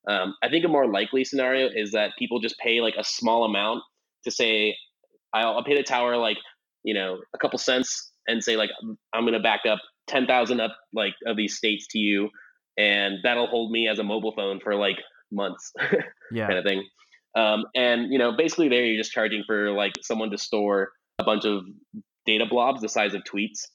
[0.09, 3.45] Um, I think a more likely scenario is that people just pay like a small
[3.45, 3.83] amount
[4.25, 4.77] to say,
[5.33, 6.39] I'll, I'll pay the tower like
[6.83, 8.71] you know a couple cents and say like
[9.13, 12.31] I'm going to back up ten thousand up like of these states to you,
[12.77, 14.97] and that'll hold me as a mobile phone for like
[15.31, 15.73] months,
[16.33, 16.85] yeah, kind of thing.
[17.37, 21.25] Um, and you know, basically, there you're just charging for like someone to store a
[21.25, 21.65] bunch of
[22.27, 23.67] data blobs the size of tweets.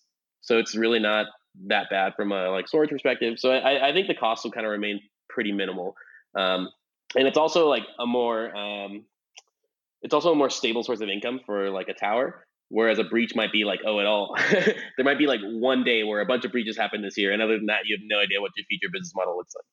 [0.42, 1.28] So it's really not
[1.68, 3.40] that bad from a like storage perspective.
[3.40, 5.96] So I, I think the cost will kind of remain pretty minimal.
[6.38, 6.70] Um,
[7.16, 9.06] and it's also like a more um,
[10.02, 12.46] it's also a more stable source of income for like a tower.
[12.70, 14.36] Whereas a breach might be like, oh, at all.
[14.52, 17.42] there might be like one day where a bunch of breaches happen this year, and
[17.42, 19.66] other than that, you have no idea what your future business model looks like.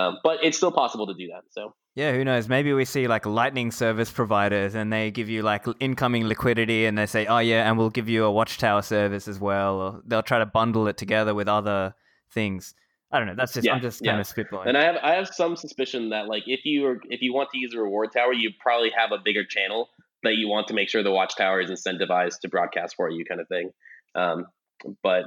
[0.00, 1.42] Um, but it's still possible to do that.
[1.50, 2.48] So yeah, who knows?
[2.48, 6.96] Maybe we see like Lightning service providers, and they give you like incoming liquidity, and
[6.96, 10.22] they say, oh yeah, and we'll give you a watchtower service as well, or they'll
[10.22, 11.94] try to bundle it together with other
[12.32, 12.74] things.
[13.10, 13.34] I don't know.
[13.34, 14.20] That's just yeah, I'm just kind yeah.
[14.20, 14.68] of spitballing.
[14.68, 17.48] And I have I have some suspicion that like if you are if you want
[17.50, 19.88] to use a reward tower, you probably have a bigger channel
[20.22, 23.40] that you want to make sure the watchtower is incentivized to broadcast for you, kind
[23.40, 23.70] of thing.
[24.14, 24.46] Um,
[25.02, 25.24] but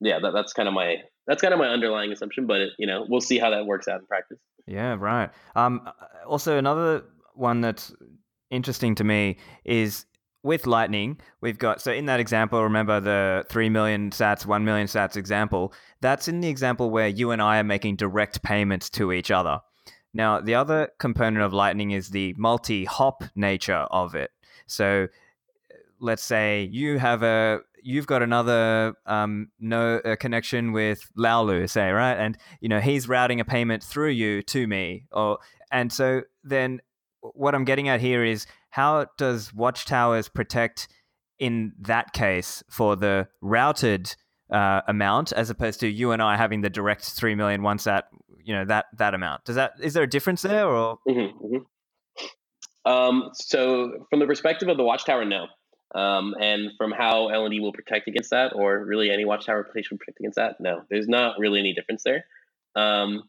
[0.00, 0.96] yeah, that, that's kind of my
[1.26, 3.88] that's kind of my underlying assumption, but it, you know, we'll see how that works
[3.88, 4.38] out in practice.
[4.66, 5.30] Yeah, right.
[5.54, 5.88] Um,
[6.26, 7.92] also, another one that's
[8.50, 10.06] interesting to me is
[10.42, 14.86] with Lightning, we've got so in that example, remember the three million Sats, one million
[14.86, 15.72] Sats example.
[16.00, 19.60] That's in the example where you and I are making direct payments to each other.
[20.16, 24.30] Now, the other component of Lightning is the multi-hop nature of it.
[24.66, 25.08] So,
[26.00, 32.14] let's say you have a you've got another um, no connection with Laolu, say, right?
[32.14, 35.38] And you know he's routing a payment through you to me, or
[35.70, 36.80] and so then
[37.20, 40.88] what I'm getting at here is how does Watchtowers protect
[41.38, 44.14] in that case for the routed
[44.50, 48.04] uh, amount as opposed to you and I having the direct three million once sat,
[48.46, 49.44] you know that that amount.
[49.44, 50.98] Does that is there a difference there or?
[51.06, 52.90] Mm-hmm, mm-hmm.
[52.90, 55.46] Um, so from the perspective of the Watchtower, no.
[55.94, 59.98] Um, and from how LND will protect against that, or really any watchtower place will
[59.98, 62.24] protect against that, no, there's not really any difference there.
[62.74, 63.22] Um,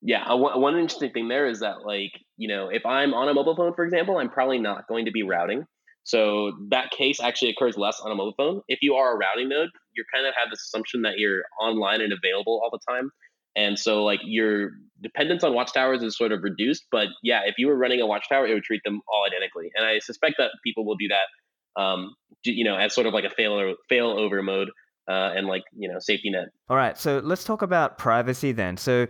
[0.00, 3.56] yeah, one interesting thing there is that, like, you know, if I'm on a mobile
[3.56, 5.64] phone, for example, I'm probably not going to be routing.
[6.04, 8.62] So that case actually occurs less on a mobile phone.
[8.68, 12.00] If you are a routing node, you kind of have this assumption that you're online
[12.00, 13.10] and available all the time.
[13.58, 14.70] And so, like, your
[15.02, 16.84] dependence on watchtowers is sort of reduced.
[16.92, 19.70] But yeah, if you were running a watchtower, it would treat them all identically.
[19.74, 23.24] And I suspect that people will do that, um, you know, as sort of like
[23.24, 24.68] a fail fail over mode
[25.08, 26.48] uh, and like you know safety net.
[26.68, 28.76] All right, so let's talk about privacy then.
[28.76, 29.06] So,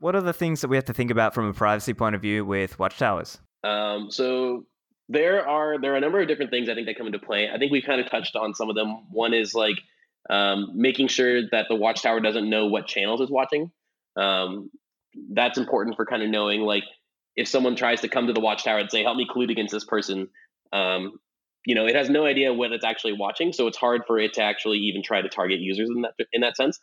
[0.00, 2.20] what are the things that we have to think about from a privacy point of
[2.20, 3.38] view with watchtowers?
[3.64, 4.66] Um, so
[5.08, 7.48] there are there are a number of different things I think that come into play.
[7.52, 9.06] I think we've kind of touched on some of them.
[9.10, 9.76] One is like
[10.28, 13.70] um, making sure that the watchtower doesn't know what channels it's watching.
[14.16, 14.70] Um,
[15.32, 16.84] that's important for kind of knowing like
[17.36, 19.84] if someone tries to come to the watchtower and say, "Help me collude against this
[19.84, 20.28] person,"
[20.72, 21.18] um,
[21.66, 24.34] you know, it has no idea what it's actually watching, so it's hard for it
[24.34, 26.78] to actually even try to target users in that in that sense.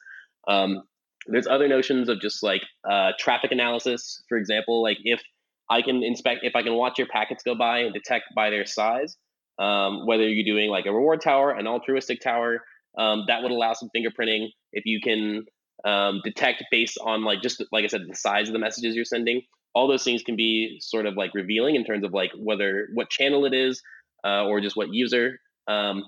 [0.48, 0.84] Um,
[1.28, 5.22] there's other notions of just like uh, traffic analysis, for example, like if
[5.70, 8.66] I can inspect, if I can watch your packets go by and detect by their
[8.66, 9.16] size,
[9.60, 12.60] um, whether you're doing like a reward tower, an altruistic tower,
[12.98, 14.48] um, that would allow some fingerprinting.
[14.74, 15.46] If you can
[15.86, 19.06] um, detect based on like just like I said, the size of the messages you're
[19.06, 19.42] sending.
[19.76, 23.10] All those things can be sort of like revealing in terms of like whether what
[23.10, 23.82] channel it is
[24.24, 25.40] uh, or just what user.
[25.68, 26.04] Um,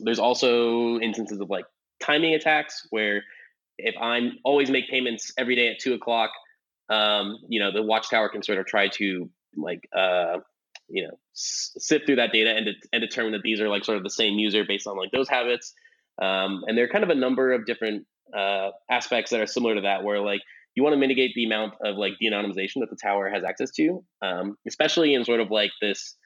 [0.00, 1.66] there's also instances of like
[2.02, 3.22] timing attacks where
[3.78, 6.30] if I'm always make payments every day at two o'clock,
[6.88, 10.38] um, you know, the watchtower can sort of try to like uh,
[10.88, 13.84] you know s- sift through that data and, de- and determine that these are like
[13.84, 15.72] sort of the same user based on like those habits.
[16.20, 19.74] Um, and there are kind of a number of different uh, aspects that are similar
[19.74, 20.40] to that, where like
[20.74, 24.04] you want to mitigate the amount of like de-anonymization that the tower has access to,
[24.22, 26.16] um, especially in sort of like this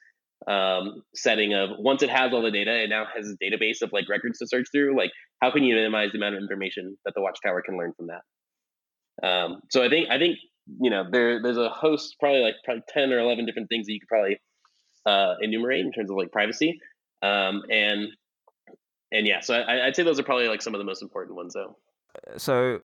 [0.47, 3.91] um, setting of once it has all the data, it now has a database of
[3.93, 4.97] like records to search through.
[4.97, 5.11] Like,
[5.41, 9.27] how can you minimize the amount of information that the watchtower can learn from that?
[9.27, 10.37] Um, so I think I think
[10.79, 13.93] you know there there's a host probably like probably ten or eleven different things that
[13.93, 14.39] you could probably
[15.05, 16.79] uh, enumerate in terms of like privacy
[17.21, 18.09] um, and
[19.11, 21.35] and yeah, so I, I'd say those are probably like some of the most important
[21.35, 21.77] ones though.
[22.37, 22.81] So,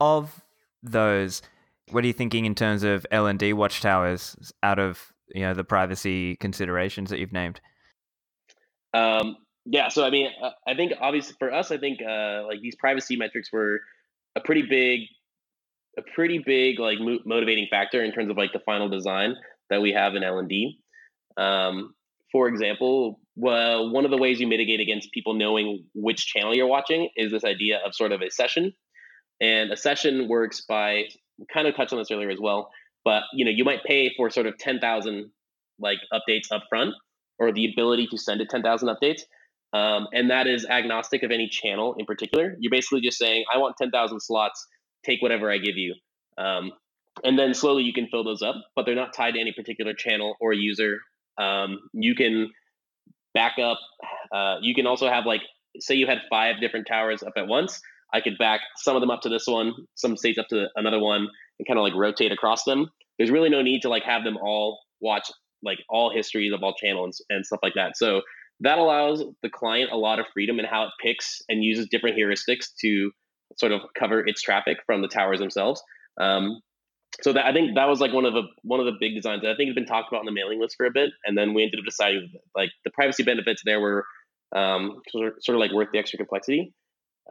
[0.00, 0.42] of
[0.82, 1.42] those,
[1.90, 6.36] what are you thinking in terms of LND watchtowers out of you know the privacy
[6.36, 7.60] considerations that you've named?
[8.94, 12.60] Um, yeah, so I mean, uh, I think obviously for us, I think uh, like
[12.62, 13.80] these privacy metrics were
[14.36, 15.00] a pretty big,
[15.98, 19.34] a pretty big like mo- motivating factor in terms of like the final design
[19.70, 20.76] that we have in LND.
[21.36, 21.94] Um,
[22.32, 26.66] for example, well, one of the ways you mitigate against people knowing which channel you're
[26.66, 28.72] watching is this idea of sort of a session.
[29.40, 31.04] And a session works by
[31.54, 32.70] kind of touched on this earlier as well,
[33.04, 35.30] but you know, you might pay for sort of 10,000
[35.78, 36.94] like updates up front
[37.38, 39.20] or the ability to send it 10,000 updates.
[39.72, 42.56] Um, and that is agnostic of any channel in particular.
[42.58, 44.66] You're basically just saying, I want 10,000 slots,
[45.06, 45.94] take whatever I give you.
[46.36, 46.72] Um,
[47.22, 49.94] and then slowly you can fill those up, but they're not tied to any particular
[49.94, 50.98] channel or user.
[51.40, 52.50] Um, you can
[53.38, 53.78] back up.
[54.36, 55.42] Uh, you can also have like,
[55.78, 57.80] say you had five different towers up at once.
[58.12, 60.98] I could back some of them up to this one, some states up to another
[60.98, 62.88] one, and kind of like rotate across them.
[63.16, 65.30] There's really no need to like have them all watch
[65.62, 67.96] like all histories of all channels and stuff like that.
[67.96, 68.22] So
[68.60, 72.16] that allows the client a lot of freedom in how it picks and uses different
[72.16, 73.12] heuristics to
[73.56, 75.82] sort of cover its traffic from the towers themselves.
[76.20, 76.60] Um,
[77.22, 79.42] so that I think that was like one of the one of the big designs
[79.42, 81.36] that I think had been talked about on the mailing list for a bit, and
[81.36, 84.04] then we ended up deciding like the privacy benefits there were
[84.54, 86.72] um, sort, of, sort of like worth the extra complexity.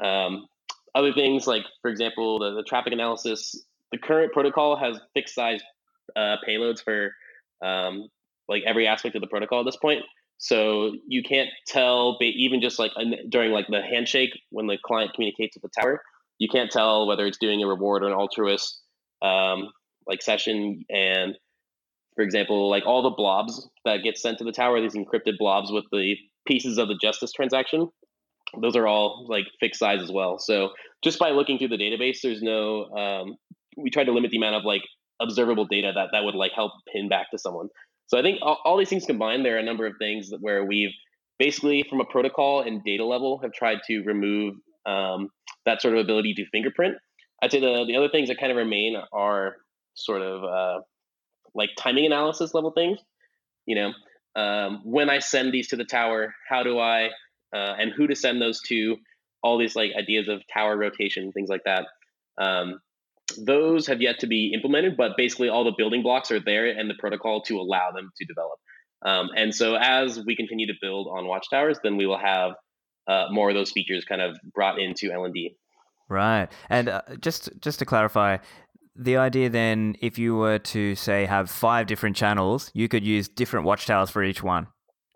[0.04, 0.46] Um,
[0.94, 3.56] other things like, for example, the, the traffic analysis.
[3.92, 5.62] The current protocol has fixed size
[6.16, 7.12] uh, payloads for
[7.66, 8.10] um,
[8.50, 10.04] like every aspect of the protocol at this point.
[10.40, 12.92] So you can't tell, even just like
[13.30, 16.02] during like the handshake when the client communicates with the tower,
[16.38, 18.82] you can't tell whether it's doing a reward or an altruist
[19.22, 19.70] um,
[20.08, 20.84] like session.
[20.90, 21.38] And
[22.16, 25.72] for example, like all the blobs that get sent to the tower, these encrypted blobs
[25.72, 26.16] with the
[26.48, 27.90] pieces of the justice transaction,
[28.62, 30.40] those are all like fixed size as well.
[30.40, 30.70] So
[31.04, 32.86] just by looking through the database, there's no.
[32.86, 33.36] Um,
[33.78, 34.82] we tried to limit the amount of like
[35.22, 37.68] observable data that that would like help pin back to someone.
[38.08, 40.40] So I think all, all these things combined, there are a number of things that
[40.40, 40.94] where we've
[41.40, 45.30] basically from a protocol and data level have tried to remove um,
[45.66, 46.96] that sort of ability to fingerprint.
[47.42, 49.58] I'd say the, the other things that kind of remain are
[49.94, 50.82] sort of uh,
[51.54, 53.00] like timing analysis level things.
[53.66, 57.10] You know, um, when I send these to the tower, how do I
[57.54, 58.98] uh, and who to send those to?
[59.44, 61.86] All these like ideas of tower rotation, things like that.
[62.42, 62.80] Um,
[63.38, 66.90] those have yet to be implemented, but basically all the building blocks are there and
[66.90, 68.60] the protocol to allow them to develop.
[69.06, 72.54] Um, and so as we continue to build on watchtowers, then we will have
[73.08, 75.56] uh, more of those features kind of brought into LND.
[76.10, 76.48] Right.
[76.70, 78.38] And uh, just just to clarify,
[78.96, 83.28] the idea then, if you were to say have five different channels, you could use
[83.28, 84.68] different watchtowers for each one.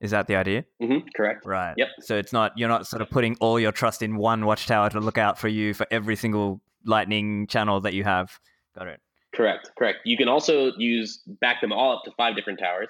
[0.01, 0.65] Is that the idea?
[0.81, 1.45] Mm-hmm, correct.
[1.45, 1.75] Right.
[1.77, 1.87] Yep.
[2.01, 4.99] So it's not you're not sort of putting all your trust in one watchtower to
[4.99, 8.39] look out for you for every single Lightning channel that you have.
[8.75, 8.99] Got it.
[9.33, 9.99] Correct, correct.
[10.03, 12.89] You can also use back them all up to five different towers,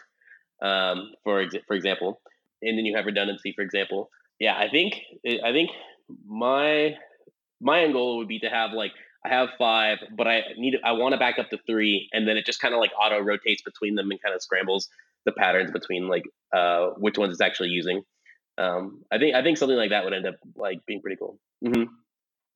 [0.61, 2.19] um, for ex- for example,
[2.61, 4.09] and then you have redundancy, for example.
[4.39, 5.69] Yeah, I think I think
[6.25, 6.95] my
[7.61, 8.91] my end goal would be to have like
[9.25, 12.37] I have five, but I need I want to back up to three, and then
[12.37, 14.89] it just kind of like auto rotates between them and kind of scrambles
[15.25, 16.23] the patterns between like
[16.55, 18.01] uh, which ones it's actually using.
[18.57, 21.39] Um, I think I think something like that would end up like being pretty cool.
[21.63, 21.83] Mm-hmm.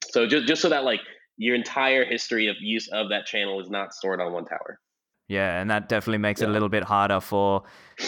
[0.09, 1.01] So just just so that like
[1.37, 4.79] your entire history of use of that channel is not stored on one tower.
[5.27, 6.47] Yeah, and that definitely makes yeah.
[6.47, 7.63] it a little bit harder for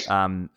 [0.07, 0.49] um,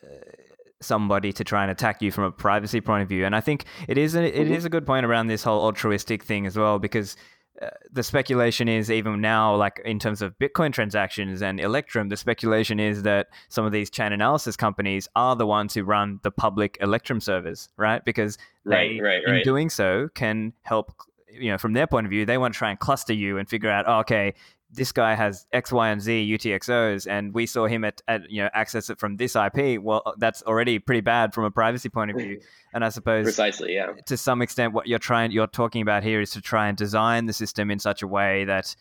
[0.81, 3.27] somebody to try and attack you from a privacy point of view.
[3.27, 4.67] And I think it is a, it mm-hmm.
[4.67, 7.17] a good point around this whole altruistic thing as well, because
[7.61, 12.17] uh, the speculation is even now, like in terms of Bitcoin transactions and Electrum, the
[12.17, 16.31] speculation is that some of these chain analysis companies are the ones who run the
[16.31, 18.03] public Electrum servers, right?
[18.05, 19.37] Because they, right, right, right.
[19.37, 20.93] in doing so, can help
[21.33, 23.49] you know, from their point of view, they want to try and cluster you and
[23.49, 24.35] figure out, oh, okay,
[24.73, 28.43] this guy has X, Y, and Z UTXOs, and we saw him at, at you
[28.43, 29.83] know access it from this IP.
[29.83, 32.41] Well, uh, that's already pretty bad from a privacy point of view.
[32.73, 33.95] And I suppose precisely, yeah.
[34.07, 37.27] To some extent, what you're trying, you're talking about here is to try and design
[37.27, 38.77] the system in such a way that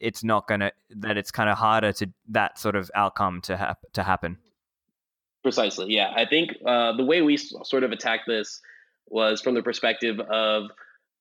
[0.00, 3.86] it's not gonna, that it's kind of harder to that sort of outcome to hap-
[3.92, 4.36] to happen.
[5.44, 6.12] Precisely, yeah.
[6.16, 8.60] I think uh, the way we sort of attacked this
[9.06, 10.72] was from the perspective of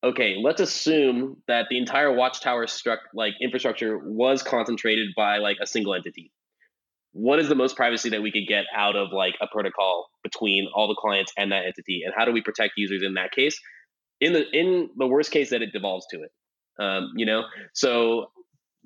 [0.03, 5.67] okay, let's assume that the entire watchtower struck like infrastructure was concentrated by like a
[5.67, 6.31] single entity.
[7.11, 10.67] What is the most privacy that we could get out of like a protocol between
[10.73, 13.59] all the clients and that entity, and how do we protect users in that case?
[14.21, 16.31] In the in the worst case that it devolves to it,
[16.81, 17.43] um, you know.
[17.73, 18.27] So,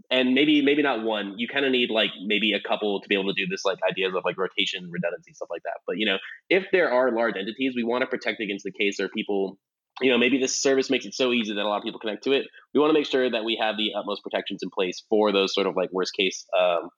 [0.10, 1.34] and maybe maybe not one.
[1.38, 3.80] You kind of need like maybe a couple to be able to do this like
[3.88, 5.82] ideas of like rotation, redundancy, stuff like that.
[5.86, 6.18] But you know,
[6.50, 9.58] if there are large entities, we want to protect against the case where people
[10.04, 12.26] you know, maybe this service makes it so easy that a lot of people connect
[12.26, 12.46] to it.
[12.74, 15.54] We want to make sure that we have the utmost protections in place for those
[15.54, 16.90] sort of like worst case, um,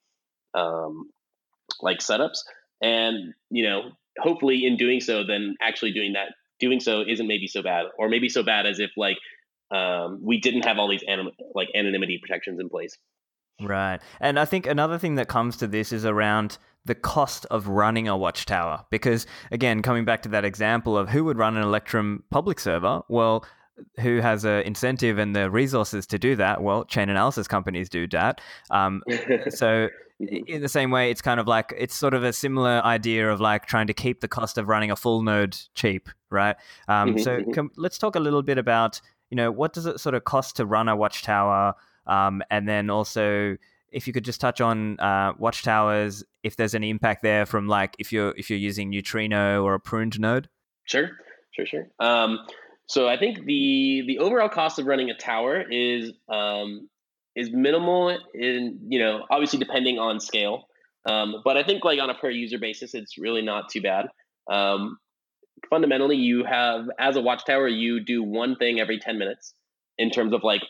[0.60, 1.12] um,
[1.82, 2.40] like setups.
[2.82, 7.48] And you know, hopefully, in doing so, then actually doing that, doing so isn't maybe
[7.48, 9.18] so bad, or maybe so bad as if like
[9.72, 12.98] um, we didn't have all these anim- like anonymity protections in place.
[13.62, 14.02] Right.
[14.20, 18.08] And I think another thing that comes to this is around the cost of running
[18.08, 18.86] a watchtower.
[18.90, 23.02] Because, again, coming back to that example of who would run an Electrum public server,
[23.10, 23.46] well,
[24.00, 26.62] who has an incentive and the resources to do that?
[26.62, 28.40] Well, chain analysis companies do that.
[28.70, 29.04] Um,
[29.50, 33.30] so, in the same way, it's kind of like it's sort of a similar idea
[33.30, 36.56] of like trying to keep the cost of running a full node cheap, right?
[36.88, 37.52] Um, mm-hmm, so, mm-hmm.
[37.52, 40.56] com- let's talk a little bit about you know what does it sort of cost
[40.58, 41.74] to run a watchtower,
[42.08, 43.58] um, and then also
[43.96, 47.96] if you could just touch on uh, watchtowers, if there's any impact there from like
[47.98, 50.50] if you're if you're using neutrino or a pruned node.
[50.84, 51.12] Sure,
[51.52, 51.88] sure, sure.
[51.98, 52.40] Um,
[52.88, 56.90] so I think the the overall cost of running a tower is um,
[57.38, 60.66] is minimal in you know obviously depending on scale,
[61.06, 64.08] um, but I think like on a per user basis it's really not too bad.
[64.52, 64.98] Um,
[65.70, 69.54] fundamentally, you have as a watchtower you do one thing every ten minutes
[69.98, 70.64] in terms of like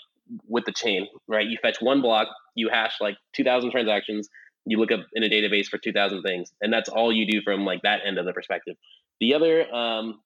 [0.47, 1.45] with the chain, right?
[1.47, 4.30] You fetch one block, you hash like two thousand transactions,
[4.65, 7.41] you look up in a database for two thousand things, and that's all you do
[7.41, 8.76] from like that end of the perspective.
[9.19, 10.19] The other um,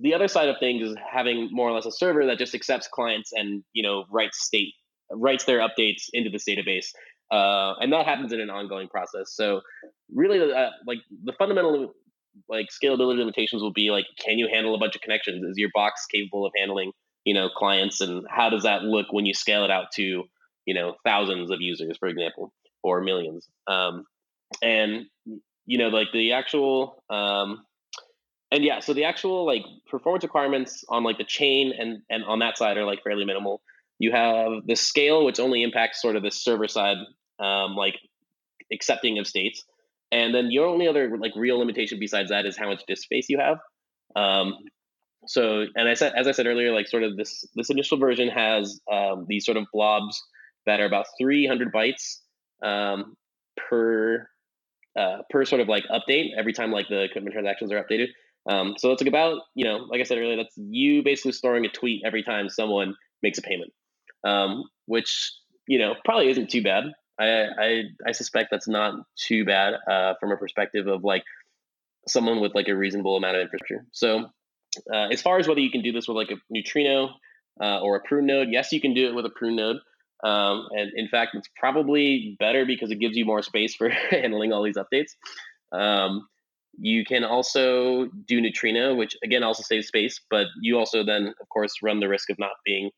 [0.00, 2.88] the other side of things is having more or less a server that just accepts
[2.88, 4.74] clients and you know writes state
[5.10, 6.86] writes their updates into this database
[7.30, 9.60] uh, and that happens in an ongoing process so
[10.12, 11.94] really uh, like the fundamental
[12.48, 15.70] like scalability limitations will be like can you handle a bunch of connections is your
[15.74, 16.92] box capable of handling
[17.24, 20.24] you know clients and how does that look when you scale it out to
[20.66, 22.52] you know thousands of users for example
[22.82, 24.04] or millions um,
[24.62, 25.06] and
[25.66, 27.64] you know like the actual um,
[28.54, 32.38] and yeah, so the actual like performance requirements on like the chain and and on
[32.38, 33.60] that side are like fairly minimal.
[33.98, 36.98] You have the scale, which only impacts sort of the server side,
[37.40, 37.96] um, like
[38.72, 39.64] accepting of states,
[40.12, 43.28] and then your only other like real limitation besides that is how much disk space
[43.28, 43.58] you have.
[44.14, 44.54] Um,
[45.26, 48.28] so, and I said, as I said earlier, like sort of this this initial version
[48.28, 50.20] has um, these sort of blobs
[50.66, 52.18] that are about 300 bytes
[52.62, 53.16] um,
[53.56, 54.28] per
[54.98, 58.08] uh, per sort of like update every time like the commitment transactions are updated.
[58.48, 61.64] Um, so it's like about, you know, like I said earlier, that's you basically storing
[61.64, 63.72] a tweet every time someone makes a payment,
[64.24, 65.32] um, which,
[65.66, 66.84] you know, probably isn't too bad.
[67.18, 71.24] I, I, I suspect that's not too bad uh, from a perspective of like
[72.06, 73.86] someone with like a reasonable amount of infrastructure.
[73.92, 74.26] So
[74.92, 77.10] uh, as far as whether you can do this with like a neutrino
[77.60, 79.76] uh, or a prune node, yes, you can do it with a prune node.
[80.22, 84.52] Um, and in fact, it's probably better because it gives you more space for handling
[84.52, 85.12] all these updates.
[85.72, 86.26] Um,
[86.78, 91.48] you can also do neutrino, which again also saves space, but you also then, of
[91.48, 92.90] course, run the risk of not being,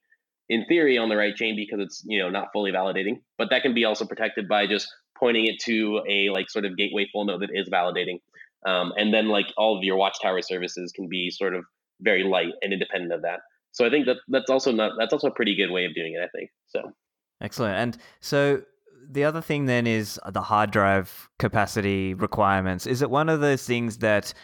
[0.49, 3.21] in theory, on the right chain because it's you know not fully validating.
[3.39, 6.77] But that can be also protected by just pointing it to a like sort of
[6.77, 8.21] gateway full node that is validating,
[8.67, 11.65] um, and then like all of your watchtower services can be sort of
[12.01, 13.41] very light and independent of that.
[13.73, 16.15] So I think that that's also not that's also a pretty good way of doing
[16.15, 16.23] it.
[16.23, 16.93] I think so.
[17.41, 17.77] Excellent.
[17.77, 18.63] And so
[19.09, 22.87] the other thing then is the hard drive capacity requirements.
[22.87, 24.35] Is it one of those things that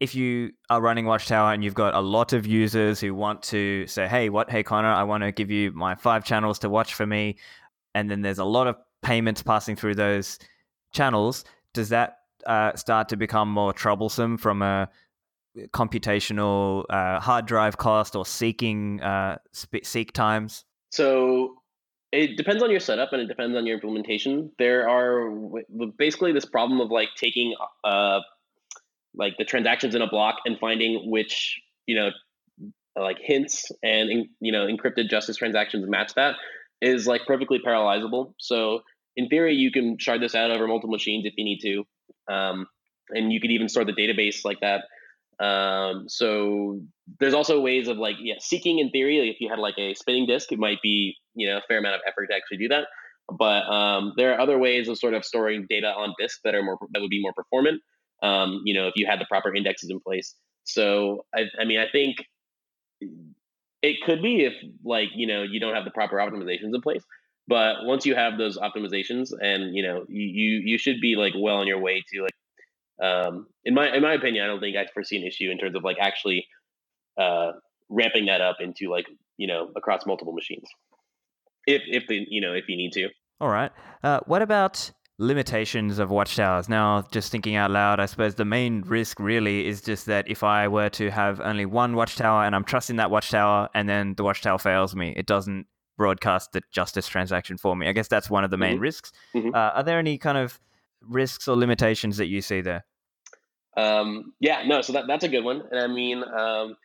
[0.00, 3.86] if you are running Watchtower and you've got a lot of users who want to
[3.86, 6.94] say, hey, what, hey, Conner, I want to give you my five channels to watch
[6.94, 7.36] for me,
[7.94, 10.38] and then there's a lot of payments passing through those
[10.92, 12.16] channels, does that
[12.46, 14.88] uh, start to become more troublesome from a
[15.72, 19.38] computational uh, hard drive cost or seeking uh,
[19.82, 20.64] seek times?
[20.90, 21.56] So
[22.10, 24.52] it depends on your setup and it depends on your implementation.
[24.58, 25.30] There are
[25.96, 28.20] basically this problem of like taking uh
[29.14, 32.10] like the transactions in a block and finding which you know
[32.96, 36.34] like hints and you know encrypted justice transactions match that
[36.80, 38.34] is like perfectly parallelizable.
[38.38, 38.80] So
[39.16, 41.84] in theory, you can shard this out over multiple machines if you need to,
[42.28, 42.66] um,
[43.10, 44.84] and you could even store the database like that.
[45.44, 46.80] Um, so
[47.18, 49.94] there's also ways of like yeah seeking in theory like if you had like a
[49.94, 52.68] spinning disk it might be you know a fair amount of effort to actually do
[52.68, 52.86] that.
[53.30, 56.62] But um, there are other ways of sort of storing data on disk that are
[56.62, 57.80] more that would be more performant
[58.22, 60.34] um, you know if you had the proper indexes in place.
[60.64, 62.18] So I, I mean i think
[63.82, 64.54] it could be if
[64.84, 67.02] like you know you don't have the proper optimizations in place
[67.52, 71.56] but once you have those optimizations and you know you you should be like well
[71.56, 72.32] on your way to like
[73.02, 75.76] um, in my in my opinion, I don't think I foresee an issue in terms
[75.76, 76.46] of like actually
[77.20, 77.52] uh,
[77.90, 79.04] ramping that up into like
[79.36, 80.66] you know across multiple machines,
[81.66, 83.10] if if the you know if you need to.
[83.38, 83.72] All right.
[84.02, 86.70] Uh, what about limitations of watchtowers?
[86.70, 90.42] Now, just thinking out loud, I suppose the main risk really is just that if
[90.42, 94.22] I were to have only one watchtower and I'm trusting that watchtower, and then the
[94.22, 95.66] watchtower fails me, it doesn't
[95.96, 97.88] broadcast the justice transaction for me.
[97.88, 98.82] I guess that's one of the main mm-hmm.
[98.82, 99.12] risks.
[99.34, 99.54] Mm-hmm.
[99.54, 100.60] Uh, are there any kind of
[101.00, 102.84] risks or limitations that you see there?
[103.76, 105.62] Um, yeah, no, so that, that's a good one.
[105.70, 106.76] And I mean, um,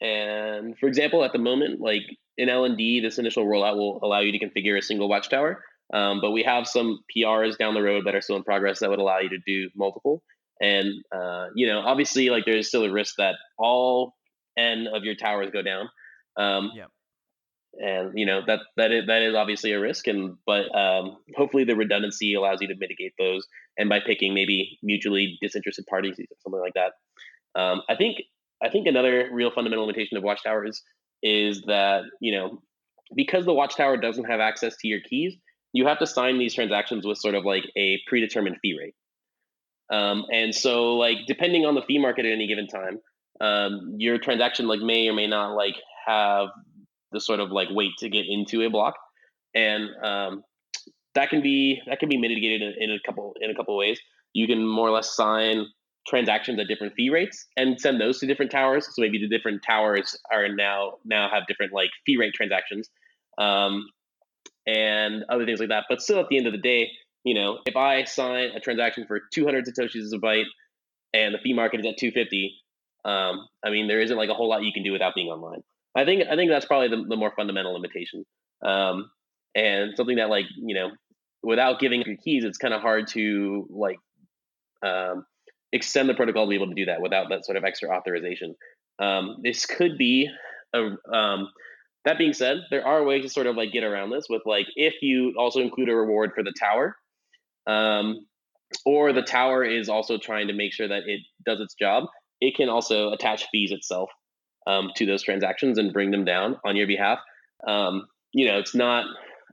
[0.00, 2.02] and for example, at the moment, like
[2.36, 5.62] in LND, this initial rollout will allow you to configure a single watchtower.
[5.92, 8.90] Um, but we have some PRs down the road that are still in progress that
[8.90, 10.22] would allow you to do multiple.
[10.60, 14.14] And uh, you know, obviously, like there's still a risk that all
[14.56, 15.88] n of your towers go down.
[16.36, 16.86] Um, yeah.
[17.80, 21.64] And you know that that is, that is obviously a risk, and but um, hopefully
[21.64, 26.24] the redundancy allows you to mitigate those, and by picking maybe mutually disinterested parties, or
[26.40, 27.60] something like that.
[27.60, 28.18] Um, I think
[28.62, 30.82] I think another real fundamental limitation of watchtowers
[31.22, 32.62] is that you know
[33.14, 35.36] because the watchtower doesn't have access to your keys,
[35.72, 38.94] you have to sign these transactions with sort of like a predetermined fee rate.
[39.90, 42.98] Um, and so, like depending on the fee market at any given time,
[43.40, 45.76] um, your transaction like may or may not like
[46.06, 46.48] have
[47.12, 48.94] the sort of like weight to get into a block,
[49.54, 50.42] and um,
[51.14, 54.00] that can be that can be mitigated in, in a couple in a couple ways.
[54.32, 55.66] You can more or less sign
[56.06, 58.86] transactions at different fee rates and send those to different towers.
[58.86, 62.88] So maybe the different towers are now now have different like fee rate transactions,
[63.38, 63.86] um,
[64.66, 65.84] and other things like that.
[65.88, 66.88] But still, at the end of the day,
[67.24, 70.44] you know, if I sign a transaction for 200 satoshis a byte
[71.12, 72.54] and the fee market is at 250,
[73.04, 75.62] um, I mean, there isn't like a whole lot you can do without being online.
[75.98, 78.24] I think I think that's probably the, the more fundamental limitation,
[78.64, 79.10] um,
[79.56, 80.92] and something that like you know,
[81.42, 83.98] without giving your keys, it's kind of hard to like
[84.86, 85.26] um,
[85.72, 88.54] extend the protocol to be able to do that without that sort of extra authorization.
[89.00, 90.28] Um, this could be
[90.72, 91.48] a, um,
[92.04, 94.66] that being said, there are ways to sort of like get around this with like
[94.76, 96.96] if you also include a reward for the tower,
[97.66, 98.24] um,
[98.86, 102.04] or the tower is also trying to make sure that it does its job,
[102.40, 104.10] it can also attach fees itself
[104.68, 107.18] um, to those transactions and bring them down on your behalf.
[107.66, 109.06] Um, you know, it's not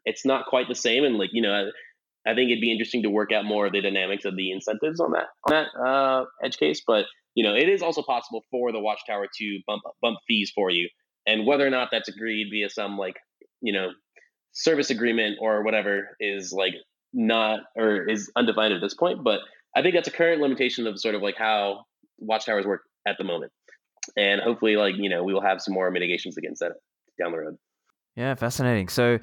[0.04, 1.72] it's not quite the same, and like you know,
[2.28, 5.00] I think it'd be interesting to work out more of the dynamics of the incentives
[5.00, 6.82] on that on that uh, edge case.
[6.86, 10.70] But you know, it is also possible for the watchtower to bump bump fees for
[10.70, 10.90] you,
[11.26, 13.16] and whether or not that's agreed via some like
[13.62, 13.90] you know
[14.52, 16.74] service agreement or whatever is like
[17.14, 19.24] not or is undefined at this point.
[19.24, 19.40] But
[19.76, 21.86] I think that's a current limitation of sort of like how
[22.18, 23.52] watchtowers work at the moment,
[24.18, 26.74] and hopefully, like you know, we will have some more mitigations against that
[27.20, 27.58] down the road.
[28.16, 28.88] Yeah, fascinating.
[28.88, 29.20] So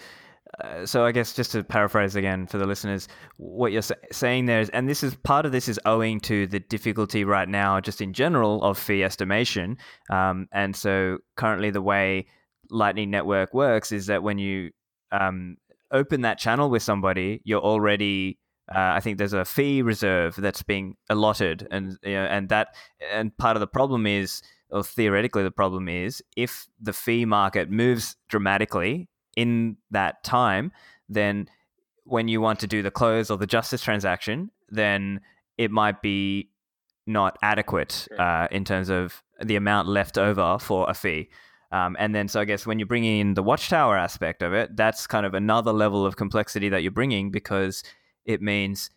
[0.61, 4.47] uh, so I guess just to paraphrase again for the listeners, what you're sa- saying
[4.47, 7.80] there is, and this is part of this is owing to the difficulty right now,
[7.80, 9.78] just in general, of fee estimation.
[10.11, 12.26] Um, and so currently, the way
[12.70, 14.70] Lightning Network works is that when you
[15.11, 15.57] um,
[15.91, 18.39] open that channel with somebody, you're already
[18.70, 22.74] uh, I think there's a fee reserve that's being allotted, and you know, and that
[23.11, 24.43] and part of the problem is,
[24.73, 30.73] or theoretically, the problem is if the fee market moves dramatically in that time,
[31.09, 31.49] then
[32.05, 35.20] when you want to do the close or the justice transaction, then
[35.59, 36.51] it might be
[37.07, 41.29] not adequate uh, in terms of the amount left over for a fee.
[41.70, 44.77] Um, and then, so I guess when you're bringing in the watchtower aspect of it,
[44.77, 47.83] that's kind of another level of complexity that you're bringing because
[48.25, 48.91] it means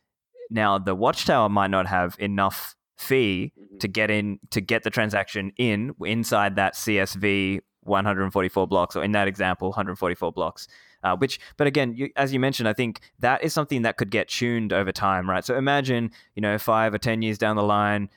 [0.49, 3.77] now the watchtower might not have enough fee mm-hmm.
[3.77, 9.11] to get in to get the transaction in inside that CSV 144 blocks, or in
[9.13, 10.67] that example, 144 blocks.
[11.03, 14.09] Uh, which, but again, you, as you mentioned, I think that is something that could
[14.09, 15.45] get tuned over time, right?
[15.45, 18.09] So imagine, you know, five or ten years down the line,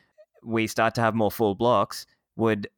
[0.42, 2.06] we start to have more full blocks.
[2.36, 2.68] Would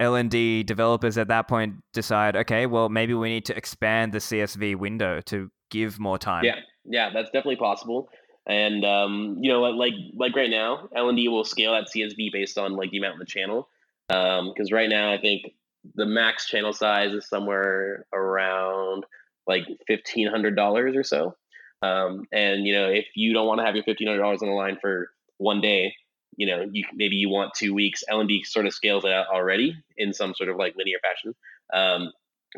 [0.00, 4.76] LND developers at that point decide, okay, well, maybe we need to expand the CSV
[4.76, 6.44] window to give more time?
[6.44, 8.10] Yeah, yeah, that's definitely possible.
[8.46, 12.76] And um, you know, like like right now, LND will scale that CSV based on
[12.76, 13.68] like the amount in the channel.
[14.08, 15.54] Because um, right now, I think
[15.94, 19.04] the max channel size is somewhere around
[19.46, 21.36] like fifteen hundred dollars or so.
[21.80, 24.48] Um, and you know, if you don't want to have your fifteen hundred dollars on
[24.48, 25.94] the line for one day,
[26.36, 28.04] you know, you maybe you want two weeks.
[28.10, 31.34] LND sort of scales it out already in some sort of like linear fashion.
[31.72, 32.12] Um,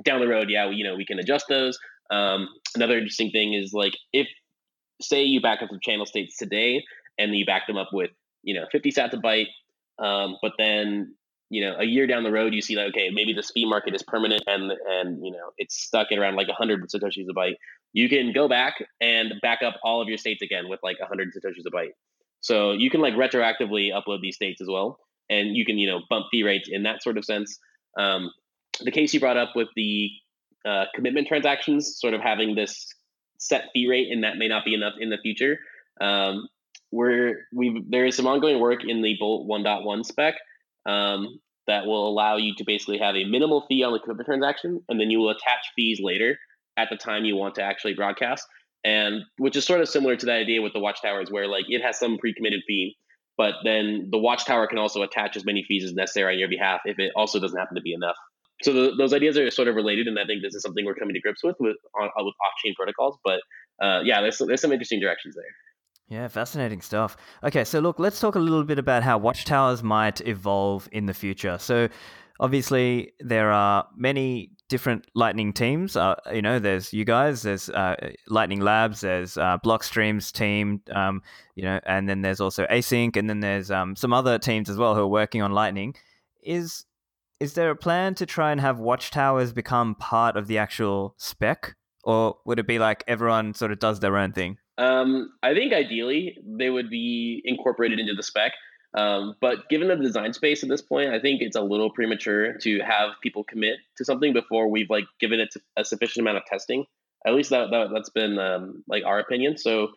[0.04, 1.78] down the road, yeah, you know, we can adjust those.
[2.10, 4.28] Um, another interesting thing is like if
[5.00, 6.84] say you back up the channel states today
[7.18, 8.10] and you back them up with
[8.42, 9.48] you know 50 sats a byte,
[9.98, 11.14] um, but then
[11.48, 13.94] you know, a year down the road, you see that okay, maybe the fee market
[13.94, 17.54] is permanent and and you know it's stuck at around like 100 satoshis a byte.
[17.92, 21.32] You can go back and back up all of your states again with like 100
[21.32, 21.92] satoshis a byte.
[22.40, 24.98] So you can like retroactively upload these states as well,
[25.30, 27.58] and you can you know bump fee rates in that sort of sense.
[27.96, 28.30] Um,
[28.80, 30.10] the case you brought up with the
[30.66, 32.92] uh, commitment transactions, sort of having this
[33.48, 35.58] set fee rate, and that may not be enough in the future.
[36.00, 36.48] Um,
[36.90, 40.34] where we there is some ongoing work in the Bolt 1.1 spec
[40.86, 44.80] um, that will allow you to basically have a minimal fee on the commitment transaction,
[44.88, 46.38] and then you will attach fees later
[46.76, 48.46] at the time you want to actually broadcast.
[48.84, 51.82] And which is sort of similar to that idea with the watchtowers, where like it
[51.82, 52.96] has some pre-committed fee,
[53.36, 56.80] but then the watchtower can also attach as many fees as necessary on your behalf
[56.84, 58.16] if it also doesn't happen to be enough.
[58.62, 60.94] So the, those ideas are sort of related, and I think this is something we're
[60.94, 63.18] coming to grips with with on, with off-chain protocols.
[63.24, 63.40] But
[63.82, 66.18] uh, yeah, there's there's some interesting directions there.
[66.20, 67.16] Yeah, fascinating stuff.
[67.42, 71.14] Okay, so look, let's talk a little bit about how watchtowers might evolve in the
[71.14, 71.58] future.
[71.58, 71.88] So,
[72.38, 75.96] obviously there are many different Lightning teams.
[75.96, 77.96] Uh, you know, there's you guys, there's uh,
[78.28, 81.22] Lightning Labs, there's uh, Blockstream's team, um,
[81.54, 84.76] you know, and then there's also ACINQ, and then there's um, some other teams as
[84.76, 85.94] well who are working on Lightning.
[86.42, 86.84] Is
[87.40, 91.74] is there a plan to try and have watchtowers become part of the actual spec,
[92.04, 94.58] or would it be like everyone sort of does their own thing?
[94.78, 98.52] Um, I think ideally they would be incorporated into the spec.
[98.94, 102.56] Um, but given the design space at this point, I think it's a little premature
[102.58, 106.44] to have people commit to something before we've like given it a sufficient amount of
[106.46, 106.86] testing.
[107.26, 109.58] At least that, that has been um, like our opinion.
[109.58, 109.88] So,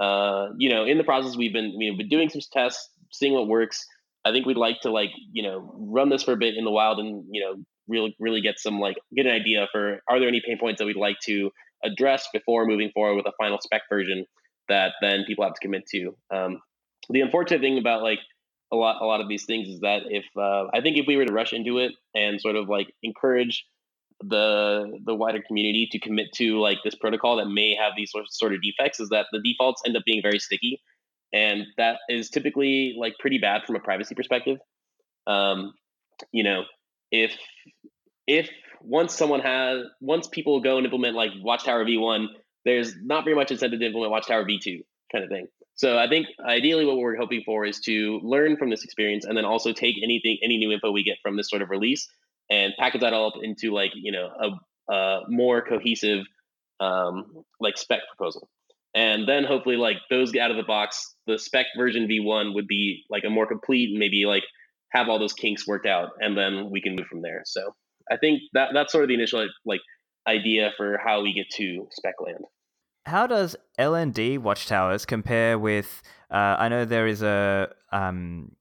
[0.00, 3.48] uh, you know, in the process, we've been we've been doing some tests, seeing what
[3.48, 3.84] works.
[4.26, 6.70] I think we'd like to like you know run this for a bit in the
[6.70, 7.54] wild and you know
[7.88, 10.86] really really get some like get an idea for are there any pain points that
[10.86, 11.50] we'd like to
[11.84, 14.24] address before moving forward with a final spec version
[14.68, 16.16] that then people have to commit to.
[16.34, 16.60] Um,
[17.08, 18.18] the unfortunate thing about like
[18.72, 21.16] a lot a lot of these things is that if uh, I think if we
[21.16, 23.64] were to rush into it and sort of like encourage
[24.20, 28.54] the the wider community to commit to like this protocol that may have these sort
[28.54, 30.80] of defects is that the defaults end up being very sticky
[31.32, 34.58] and that is typically like pretty bad from a privacy perspective
[35.26, 35.72] um,
[36.32, 36.62] you know
[37.10, 37.36] if
[38.26, 38.48] if
[38.82, 42.26] once someone has once people go and implement like watchtower v1
[42.64, 44.80] there's not very much incentive to implement watchtower v2
[45.12, 45.46] kind of thing
[45.76, 49.36] so I think ideally what we're hoping for is to learn from this experience and
[49.36, 52.08] then also take anything, any new info we get from this sort of release
[52.50, 56.24] and package that all up into like, you know, a, a more cohesive
[56.80, 57.26] um,
[57.60, 58.48] like spec proposal.
[58.96, 62.66] And then hopefully like those get out of the box, the spec version V1 would
[62.66, 64.42] be like a more complete maybe like
[64.90, 67.42] have all those kinks worked out and then we can move from there.
[67.44, 67.74] So
[68.10, 69.80] I think that that's sort of the initial like
[70.26, 72.44] idea for how we get to spec land
[73.06, 76.02] how does LND watchtowers compare with?
[76.30, 78.52] Uh, I know there is a um,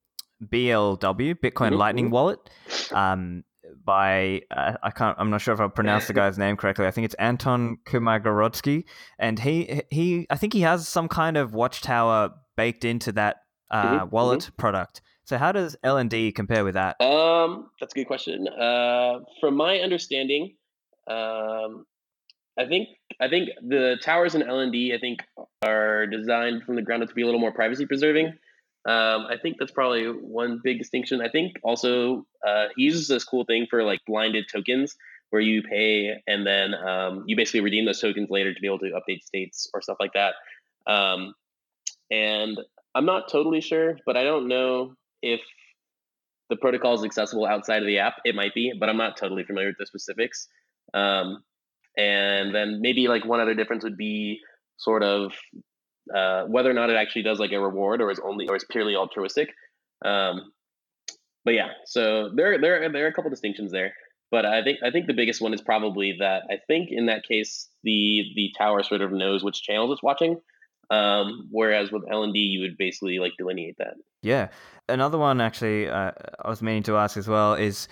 [0.44, 1.76] BLW Bitcoin mm-hmm.
[1.76, 2.40] Lightning Wallet
[2.92, 3.44] um,
[3.86, 6.88] by uh, I can't I'm not sure if I pronounced the guy's name correctly.
[6.88, 8.86] I think it's Anton Kumaigorodski,
[9.20, 13.38] and he he I think he has some kind of watchtower baked into that
[13.72, 14.10] uh, mm-hmm.
[14.10, 14.56] wallet mm-hmm.
[14.56, 15.02] product.
[15.26, 17.02] So how does LND compare with that?
[17.02, 18.48] Um, that's a good question.
[18.48, 20.56] Uh, from my understanding,
[21.08, 21.86] um,
[22.58, 25.20] I think I think the towers in LND I think
[25.64, 28.34] are designed from the ground up to be a little more privacy preserving.
[28.86, 31.22] Um, I think that's probably one big distinction.
[31.22, 34.96] I think also uh, he uses this cool thing for like blinded tokens
[35.32, 38.80] where you pay and then um, you basically redeem those tokens later to be able
[38.80, 40.36] to update states or stuff like that.
[40.92, 41.34] Um,
[42.12, 42.60] and
[42.94, 45.42] I'm not totally sure, but I don't know if
[46.50, 48.18] the protocol is accessible outside of the app.
[48.24, 50.48] It might be, but I'm not totally familiar with the specifics.
[50.94, 51.44] Um,
[51.98, 54.40] and then maybe like one other difference would be
[54.78, 55.34] sort of
[56.14, 58.66] uh, whether or not it actually does like a reward or is only or is
[58.70, 59.50] purely altruistic.
[60.04, 60.52] Um,
[61.44, 63.94] but yeah, so there there there are a couple distinctions there.
[64.32, 67.24] But I think I think the biggest one is probably that I think in that
[67.24, 70.38] case the the tower sort of knows which channels it's watching.
[70.92, 73.96] Um, whereas with LND, you would basically like delineate that.
[74.22, 74.50] Yeah,
[74.90, 76.12] another one actually uh,
[76.44, 77.88] I was meaning to ask as well is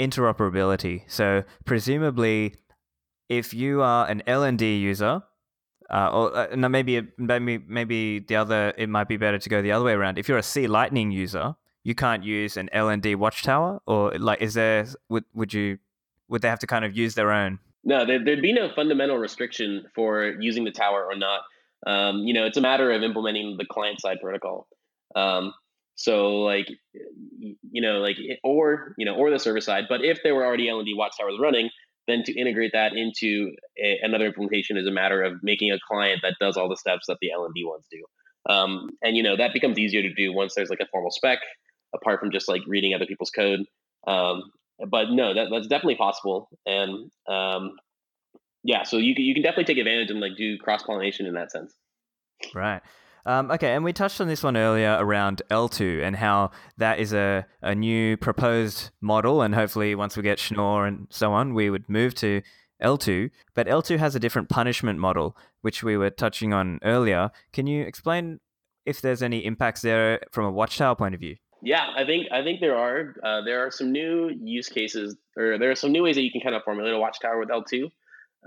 [0.00, 1.02] interoperability.
[1.06, 2.54] So presumably
[3.28, 5.22] if you are an LND user,
[5.90, 9.60] uh, or uh, no, maybe maybe maybe the other, it might be better to go
[9.62, 10.18] the other way around.
[10.18, 14.54] If you're a C Lightning user, you can't use an LND watchtower, or like, is
[14.54, 15.78] there would would you
[16.28, 17.58] would they have to kind of use their own?
[17.82, 21.40] No, there, would be no fundamental restriction for using the tower or not.
[21.86, 24.68] Um, you know, it's a matter of implementing the client side protocol.
[25.16, 25.54] Um,
[25.94, 29.84] so like, you know, like, or you know, or the server side.
[29.88, 31.70] But if there were already LND watchtowers running,
[32.10, 36.20] then to integrate that into a, another implementation is a matter of making a client
[36.22, 38.02] that does all the steps that the LND ones do.
[38.52, 41.38] Um, and you know that becomes easier to do once there's like a formal spec,
[41.94, 43.60] apart from just like reading other people's code.
[44.06, 44.44] Um,
[44.88, 46.48] but no, that, that's definitely possible.
[46.66, 47.76] And um,
[48.64, 51.52] yeah, so you you can definitely take advantage and like do cross pollination in that
[51.52, 51.74] sense.
[52.54, 52.82] Right.
[53.26, 57.12] Um, okay, and we touched on this one earlier around eltoo and how that is
[57.12, 61.70] a, a new proposed model, and hopefully once we get Schnorr and so on, we
[61.70, 62.42] would move to
[62.82, 63.30] eltoo.
[63.54, 67.30] But eltoo has a different punishment model, which we were touching on earlier.
[67.52, 68.40] Can you explain
[68.86, 71.36] if there's any impacts there from a watchtower point of view?
[71.62, 75.58] Yeah, I think I think there are uh, there are some new use cases, or
[75.58, 77.90] there are some new ways that you can kind of formulate a watchtower with eltoo.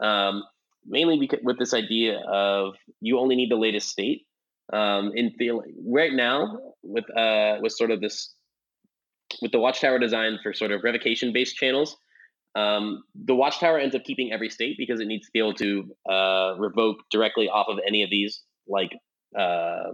[0.02, 0.44] Um,
[0.86, 4.26] mainly because, with this idea of you only need the latest state
[4.72, 8.34] um, in feeling right now with uh, with sort of this
[9.42, 11.98] with the watchtower design for sort of revocation based channels
[12.56, 15.96] um, the watchtower ends up keeping every state because it needs to be able to
[16.10, 18.92] uh, revoke directly off of any of these like
[19.38, 19.94] uh,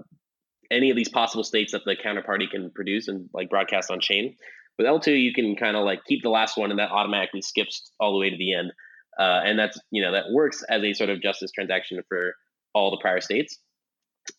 [0.70, 4.36] any of these possible states that the counterparty can produce and like broadcast on chain
[4.78, 7.92] With eltoo, you can kind of like keep the last one, and that automatically skips
[8.00, 8.72] all the way to the end.
[9.18, 12.34] Uh, and that's you know that works as a sort of justice transaction for
[12.74, 13.58] all the prior states.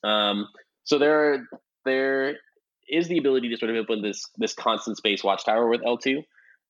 [0.05, 0.49] Um,
[0.85, 1.39] so there are,
[1.85, 2.37] there
[2.89, 6.23] is the ability to sort of implement this this constant space watchtower with eltoo.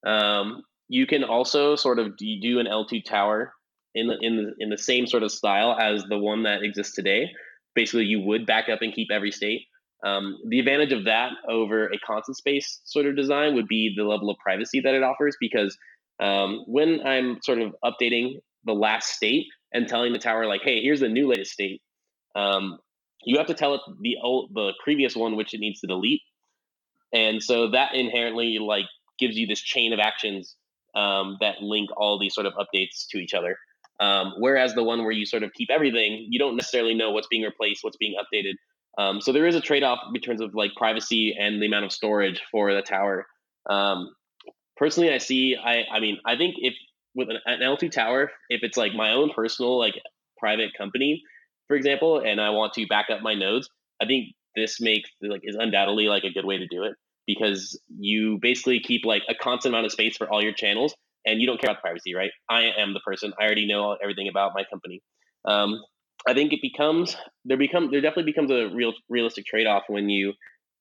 [0.07, 3.53] Um, you can also sort of do an eltoo tower
[3.95, 6.95] in the in the in the same sort of style as the one that exists
[6.95, 7.31] today.
[7.75, 9.63] Basically, you would back up and keep every state.
[10.05, 14.05] Um, the advantage of that over a constant space sort of design would be the
[14.05, 15.77] level of privacy that it offers because
[16.21, 20.83] um, when I'm sort of updating the last state and telling the tower like, "Hey,
[20.83, 21.83] here's the new latest state,"
[22.35, 22.79] um,
[23.25, 26.23] you have to tell it the old, the previous one which it needs to delete,
[27.13, 28.87] and so that inherently like
[29.19, 30.57] gives you this chain of actions
[30.95, 33.57] um, that link all these sort of updates to each other.
[34.01, 37.27] Um, whereas the one where you sort of keep everything, you don't necessarily know what's
[37.27, 38.55] being replaced, what's being updated.
[38.97, 41.93] Um, so there is a trade-off in terms of like privacy and the amount of
[41.93, 43.27] storage for the tower.
[43.69, 44.15] Um,
[44.77, 45.57] personally, I see.
[45.63, 46.75] I I mean, I think if
[47.15, 49.95] with an, an eltoo tower, if it's like my own personal like
[50.39, 51.23] private company,
[51.71, 53.71] for example, and I want to back up my nodes,
[54.03, 56.95] I think this makes like is undoubtedly like a good way to do it
[57.29, 61.41] because you basically keep like a constant amount of space for all your channels and
[61.41, 62.33] you don't care about privacy, right?
[62.49, 63.33] I am the person.
[63.41, 65.01] I already know everything about my company.
[65.45, 65.81] Um,
[66.27, 70.09] I think it becomes there become there definitely becomes a real realistic trade off when
[70.09, 70.33] you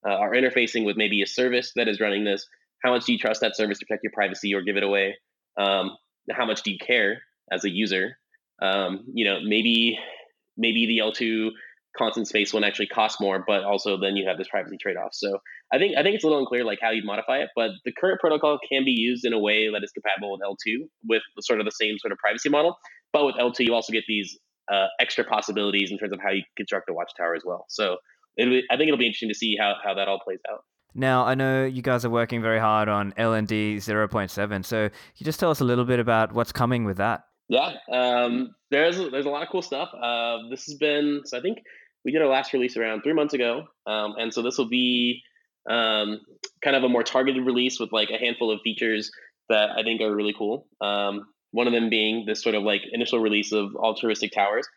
[0.04, 2.44] uh, are interfacing with maybe a service that is running this.
[2.82, 5.18] How much do you trust that service to protect your privacy or give it away?
[5.56, 5.96] Um,
[6.32, 7.22] how much do you care
[7.52, 8.16] as a user?
[8.60, 9.96] Um, you know, maybe
[10.60, 11.50] maybe the eltoo
[11.96, 15.10] constant space one actually costs more, but also then you have this privacy trade off.
[15.12, 15.38] So
[15.72, 17.92] I think I think it's a little unclear like how you'd modify it, but the
[17.92, 21.60] current protocol can be used in a way that is compatible with eltoo with sort
[21.60, 22.76] of the same sort of privacy model.
[23.12, 24.38] But with eltoo, you also get these
[24.70, 27.66] uh, extra possibilities in terms of how you construct a watchtower as well.
[27.68, 27.96] So
[28.38, 30.60] I think it'll be interesting to see how, how that all plays out.
[30.94, 34.64] Now, I know you guys are working very hard on LND 0.7.
[34.64, 37.24] So can you just tell us a little bit about what's coming with that?
[37.50, 39.88] Yeah, um, there's there's a lot of cool stuff.
[39.92, 41.58] Uh, this has been so I think
[42.04, 45.20] we did our last release around three months ago, um, and so this will be
[45.68, 46.20] um,
[46.62, 49.10] kind of a more targeted release with like a handful of features
[49.48, 50.68] that I think are really cool.
[50.80, 54.68] Um, one of them being this sort of like initial release of altruistic towers.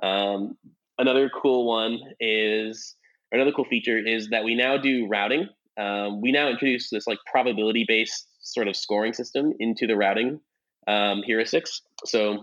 [0.00, 0.56] Um,
[0.98, 2.94] another cool one is
[3.32, 5.48] another cool feature is that we now do routing.
[5.76, 10.38] Um, we now introduce this like probability based sort of scoring system into the routing
[10.90, 11.80] um, heuristics.
[12.04, 12.42] So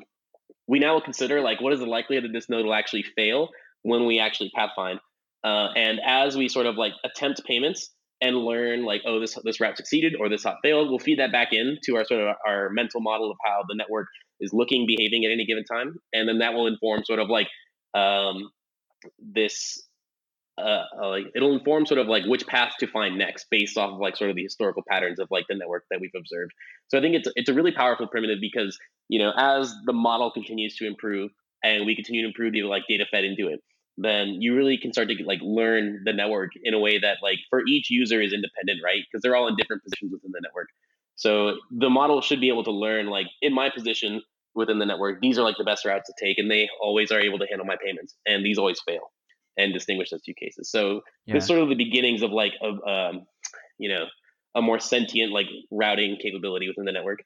[0.68, 3.50] we now will consider like what is the likelihood that this node will actually fail
[3.84, 5.00] when we actually pathfind.
[5.44, 7.90] Uh, and as we sort of like attempt payments
[8.20, 11.32] and learn like oh this this route succeeded or this hop failed, we'll feed that
[11.32, 14.08] back in to our sort of our mental model of how the network
[14.40, 17.48] is looking, behaving at any given time, and then that will inform sort of like
[17.94, 18.50] um,
[19.20, 19.84] this
[20.58, 23.92] uh, uh, like it'll inform sort of like which path to find next based off
[23.92, 26.52] of like sort of the historical patterns of like the network that we've observed.
[26.88, 28.78] So I think it's it's a really powerful primitive because
[29.08, 31.32] you know as the model continues to improve
[31.64, 33.62] and we continue to improve the like data fed into it,
[33.98, 37.40] then you really can start to like learn the network in a way that like
[37.50, 39.02] for each user is independent, right?
[39.12, 40.70] Because they're all in different positions within the network.
[41.16, 44.22] So the model should be able to learn like in my position
[44.56, 47.20] within the network, these are like the best routes to take, and they always are
[47.20, 49.12] able to handle my payments, and these always fail
[49.58, 50.70] and distinguish those two cases.
[50.70, 51.36] So yeah.
[51.36, 53.26] this sort of the beginnings of like of um,
[53.78, 54.06] you know
[54.56, 57.24] a more sentient like routing capability within the network.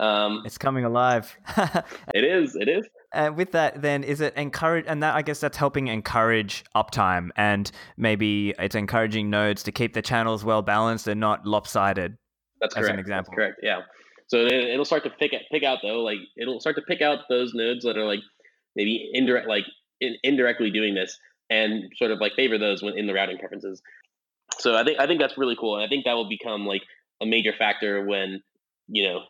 [0.00, 1.36] Um, it's coming alive.
[2.14, 2.56] it is.
[2.56, 2.88] It is.
[3.12, 4.86] And with that, then is it encourage?
[4.88, 9.92] And that I guess that's helping encourage uptime, and maybe it's encouraging nodes to keep
[9.92, 12.16] the channels well balanced and not lopsided.
[12.60, 12.94] That's correct.
[12.94, 13.32] An example.
[13.32, 13.60] That's correct.
[13.62, 13.80] Yeah.
[14.28, 17.52] So it'll start to pick pick out though, like it'll start to pick out those
[17.52, 18.20] nodes that are like
[18.74, 19.64] maybe indirect, like
[20.00, 21.18] in, indirectly doing this,
[21.50, 23.82] and sort of like favor those when in the routing preferences.
[24.58, 26.82] So I think I think that's really cool, and I think that will become like
[27.20, 28.42] a major factor when
[28.88, 29.20] you know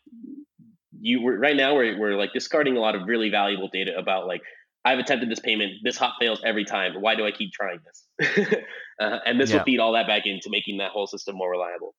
[1.00, 4.26] you were right now we're, we're like discarding a lot of really valuable data about
[4.26, 4.40] like
[4.84, 6.94] I've attempted this payment, this hop fails every time.
[7.00, 8.48] Why do I keep trying this?
[9.00, 9.58] uh, and this yeah.
[9.58, 11.94] will feed all that back into making that whole system more reliable.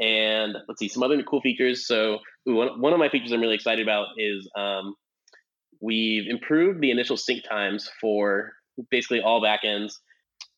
[0.00, 1.86] And let's see some other cool features.
[1.86, 4.94] So one, one of my features I'm really excited about is um,
[5.80, 8.52] we've improved the initial sync times for
[8.90, 9.92] basically all backends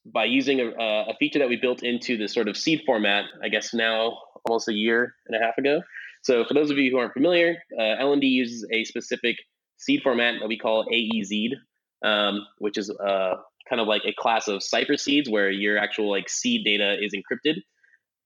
[0.06, 3.48] by using a, a, feature that we built into the sort of seed format, I
[3.48, 4.18] guess now
[4.48, 5.82] almost a year and a half ago.
[6.22, 9.36] So for those of you who aren't familiar, uh, LND uses a specific
[9.78, 11.50] seed format that we call AEZ,
[12.04, 13.34] um, which is uh,
[13.68, 17.12] kind of like a class of cipher seeds where your actual like seed data is
[17.14, 17.56] encrypted.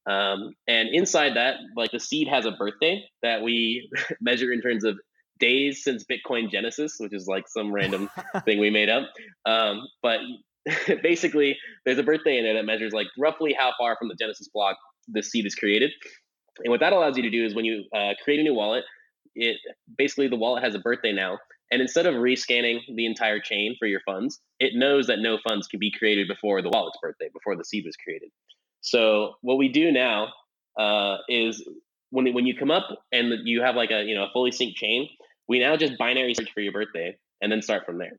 [0.07, 3.90] Um, and inside that, like the seed has a birthday that we
[4.20, 4.99] measure in terms of
[5.39, 8.11] days since Bitcoin Genesis, which is like some random
[8.45, 9.05] thing we made up.
[9.47, 10.20] Um, but
[11.03, 14.49] basically, there's a birthday in there that measures like roughly how far from the Genesis
[14.53, 14.76] block
[15.09, 15.91] the seed is created.
[16.62, 18.85] And what that allows you to do is when you uh, create a new wallet,
[19.35, 19.57] it
[19.99, 21.39] basically the wallet has a birthday now.
[21.70, 25.66] And instead of rescanning the entire chain for your funds, it knows that no funds
[25.66, 28.30] can be created before the wallet's birthday, before the seed was created.
[28.80, 30.28] So what we do now
[30.78, 31.66] uh, is
[32.15, 34.77] when when you come up and you have like a you know a fully synced
[34.77, 35.09] chain,
[35.49, 38.12] we now just binary search for your birthday and then start from there.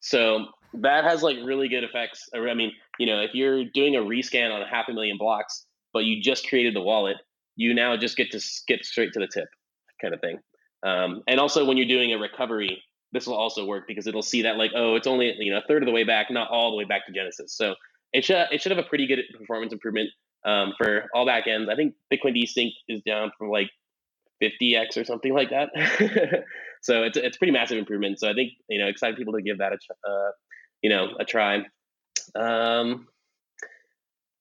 [0.00, 2.28] So that has like really good effects.
[2.34, 5.66] I mean, you know, if you're doing a rescan on a half a million blocks,
[5.92, 7.16] but you just created the wallet,
[7.56, 9.48] you now just get to skip straight to the tip,
[10.00, 10.38] kind of thing.
[10.84, 12.80] Um, and also, when you're doing a recovery,
[13.12, 15.66] this will also work because it'll see that like, oh, it's only you know a
[15.66, 17.56] third of the way back, not all the way back to Genesis.
[17.56, 17.74] So
[18.12, 20.10] it should it should have a pretty good performance improvement
[20.44, 21.68] um, for all backends.
[21.70, 23.70] I think bitcoind sync is down from like
[24.42, 25.70] 50x or something like that.
[26.82, 28.18] so it's it's pretty massive improvement.
[28.18, 29.76] So I think you know excited people to give that a
[30.08, 30.30] uh,
[30.82, 31.62] you know a try.
[32.34, 33.06] Um,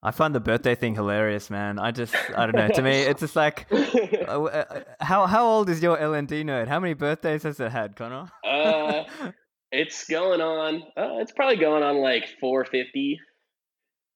[0.03, 1.77] I find the birthday thing hilarious, man.
[1.77, 2.67] I just, I don't know.
[2.69, 6.67] To me, it's just like, uh, uh, how how old is your LND node?
[6.67, 8.27] How many birthdays has it had, Conner?
[8.43, 9.03] uh,
[9.71, 10.81] it's going on.
[10.97, 13.19] Uh, it's probably going on like 450,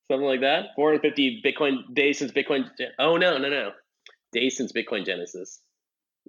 [0.10, 0.68] something like that.
[0.76, 2.70] 450 Bitcoin days since Bitcoin.
[3.00, 3.72] Oh no, no, no,
[4.32, 5.62] days since Bitcoin Genesis.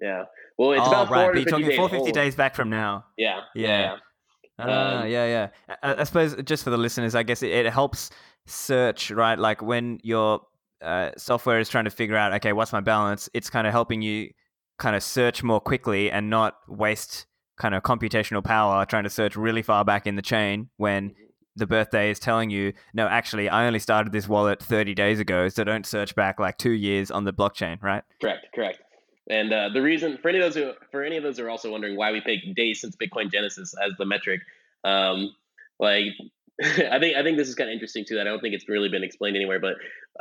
[0.00, 0.24] Yeah.
[0.58, 1.32] Well, it's oh, about right.
[1.32, 3.04] But you're talking 450 days, days back from now.
[3.16, 3.40] Yeah.
[3.54, 3.80] Yeah.
[3.80, 3.96] yeah.
[4.58, 4.70] Uh,
[5.02, 5.48] um, yeah, yeah.
[5.82, 8.10] I, I, suppose just for the listeners, I guess it, it helps
[8.46, 9.38] search, right?
[9.38, 10.40] Like when your
[10.80, 13.28] uh, software is trying to figure out, okay, what's my balance?
[13.34, 14.30] It's kind of helping you
[14.78, 17.26] kind of search more quickly and not waste
[17.58, 21.22] kind of computational power trying to search really far back in the chain when mm-hmm.
[21.56, 25.48] The birthday is telling you, no, actually, I only started this wallet 30 days ago,
[25.48, 28.02] so don't search back like two years on the blockchain, right?
[28.20, 28.80] Correct, correct.
[29.28, 31.50] And uh, the reason for any of those who for any of those who are
[31.50, 34.40] also wondering why we pick days since Bitcoin Genesis as the metric,
[34.84, 35.34] um,
[35.80, 36.12] like
[36.62, 38.14] I think I think this is kind of interesting too.
[38.16, 39.74] That I don't think it's really been explained anywhere, but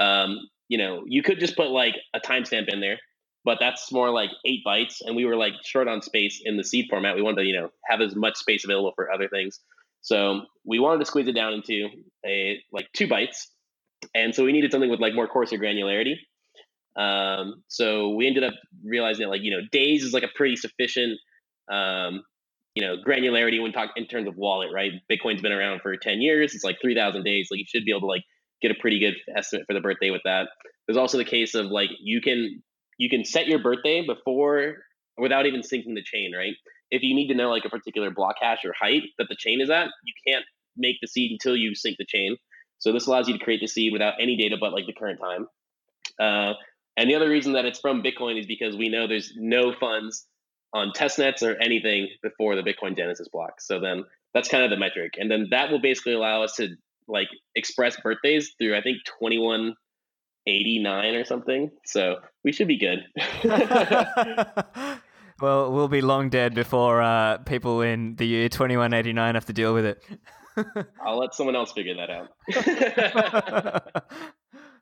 [0.03, 2.97] um, you know, you could just put like a timestamp in there,
[3.43, 6.63] but that's more like eight bytes, and we were like short on space in the
[6.63, 7.15] seed format.
[7.15, 9.59] We wanted to you know have as much space available for other things,
[10.05, 11.89] so we wanted to squeeze it down into
[12.23, 13.47] a like two bytes,
[14.13, 16.13] and so we needed something with like more coarser granularity.
[16.95, 18.53] Um, so we ended up
[18.85, 21.17] realizing that like you know days is like a pretty sufficient
[21.71, 22.21] um,
[22.75, 24.91] you know granularity when talk in terms of wallet, right?
[25.11, 26.53] Bitcoin's been around for ten years.
[26.53, 27.47] It's like three thousand days.
[27.49, 28.23] Like you should be able to like
[28.61, 30.49] get a pretty good estimate for the birthday with that.
[30.87, 32.61] There's also the case of like you can
[32.99, 34.75] you can set your birthday before
[35.17, 36.53] without even syncing the chain, right?
[36.91, 39.61] If you need to know like a particular block hash or height that the chain
[39.61, 40.45] is at, you can't
[40.77, 42.37] make the seed until you sync the chain.
[42.79, 45.19] So this allows you to create the seed without any data but like the current
[45.19, 45.47] time.
[46.19, 46.53] Uh,
[46.97, 50.25] and the other reason that it's from Bitcoin is because we know there's no funds
[50.73, 53.59] on testnets or anything before the Bitcoin Genesis block.
[53.59, 55.13] So then that's kind of the metric.
[55.17, 56.75] And then that will basically allow us to
[57.07, 61.71] like express birthdays through I think 2189 or something.
[61.85, 63.05] So we should be good.
[65.41, 69.73] well, we'll be long dead before uh, people in the year 2189 have to deal
[69.73, 70.03] with it.
[71.05, 72.29] I'll let someone else figure that out.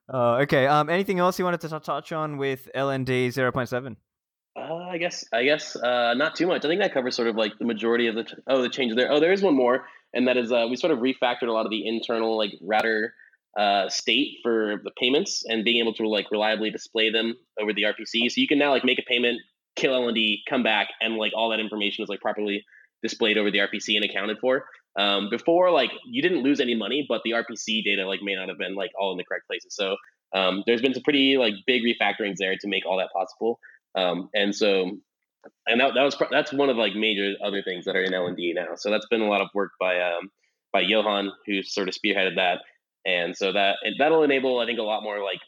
[0.08, 0.68] Uh, okay.
[0.68, 3.96] Um, anything else you wanted to touch on with LND 0.7?
[4.56, 6.64] Uh, I guess I guess uh, not too much.
[6.64, 9.12] I think that covers sort of like the majority of the oh the changes there.
[9.12, 11.66] Oh, there is one more, and that is uh, we sort of refactored a lot
[11.66, 13.16] of the internal like router
[13.58, 17.84] uh, state for the payments and being able to like reliably display them over the
[17.84, 18.30] RPC.
[18.30, 19.42] So you can now like make a payment,
[19.76, 22.64] kill LND, come back, and like all that information is like properly
[23.02, 24.66] displayed over the RPC and accounted for.
[24.98, 28.50] Um, before, like you didn't lose any money, but the RPC data like may not
[28.50, 29.76] have been like all in the correct places.
[29.76, 29.96] So
[30.34, 33.60] um, there's been some pretty like big refactorings there to make all that possible.
[33.96, 34.92] Um, and so,
[35.68, 38.56] and that, that was that's one of like major other things that are in LND
[38.56, 38.76] now.
[38.76, 40.30] So that's been a lot of work by um,
[40.72, 42.60] by Johan, who sort of spearheaded that.
[43.06, 45.40] And so that that'll enable, I think, a lot more like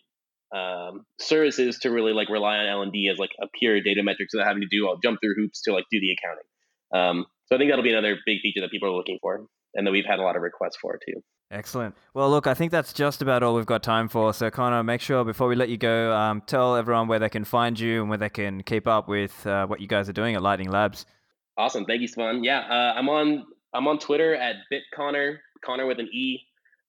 [0.55, 4.43] um, services to really like rely on LND as like a pure data metric, so
[4.43, 6.47] having to do all jump through hoops to like do the accounting.
[6.93, 9.85] Um, so I think that'll be another big feature that people are looking for and
[9.85, 11.21] that we've had a lot of requests for too.
[11.51, 11.95] Excellent.
[12.13, 14.33] Well, look, I think that's just about all we've got time for.
[14.33, 17.43] So, Conner, make sure before we let you go, um, tell everyone where they can
[17.43, 20.35] find you and where they can keep up with uh, what you guys are doing
[20.35, 21.05] at Lightning Labs.
[21.57, 21.85] Awesome.
[21.85, 22.43] Thank you, Stephan.
[22.43, 26.39] Yeah, uh, I'm on I'm on Twitter at BitConner, Conner with an E.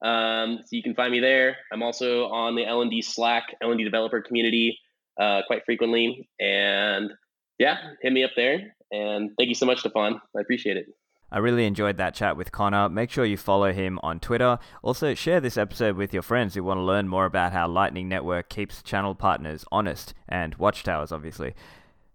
[0.07, 1.57] Um, so you can find me there.
[1.73, 4.79] I'm also on the LND Slack, LND developer community
[5.21, 6.29] uh, quite frequently.
[6.39, 7.11] And
[7.59, 8.77] yeah, hit me up there.
[8.93, 10.21] And thank you so much, Stephan.
[10.37, 10.87] I appreciate it.
[11.33, 12.89] I really enjoyed that chat with Conner.
[12.89, 14.61] Make sure you follow him on Twitter.
[14.81, 18.09] Also, share this episode with your friends who want to learn more about how Lightning
[18.09, 21.55] Network keeps channel partners honest and watchtowers, obviously.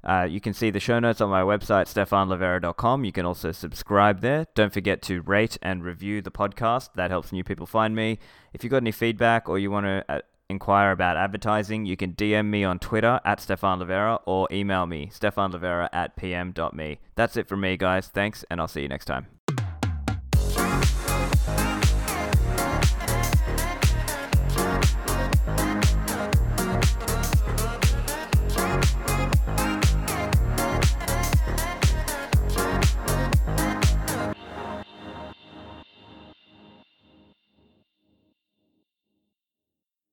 [0.03, 3.05] Uh, you can see the show notes on my website, stephanlivera.com.
[3.05, 4.47] You can also subscribe there.
[4.55, 6.89] Don't forget to rate and review the podcast.
[6.95, 8.19] That helps new people find me.
[8.53, 12.13] If you've got any feedback or you want to uh, inquire about advertising, you can
[12.13, 16.99] DM me on Twitter at Stephan Livera or email me, stephanlivera at pm.me.
[17.15, 18.07] That's it from me, guys.
[18.07, 19.27] Thanks, and I'll see you next time.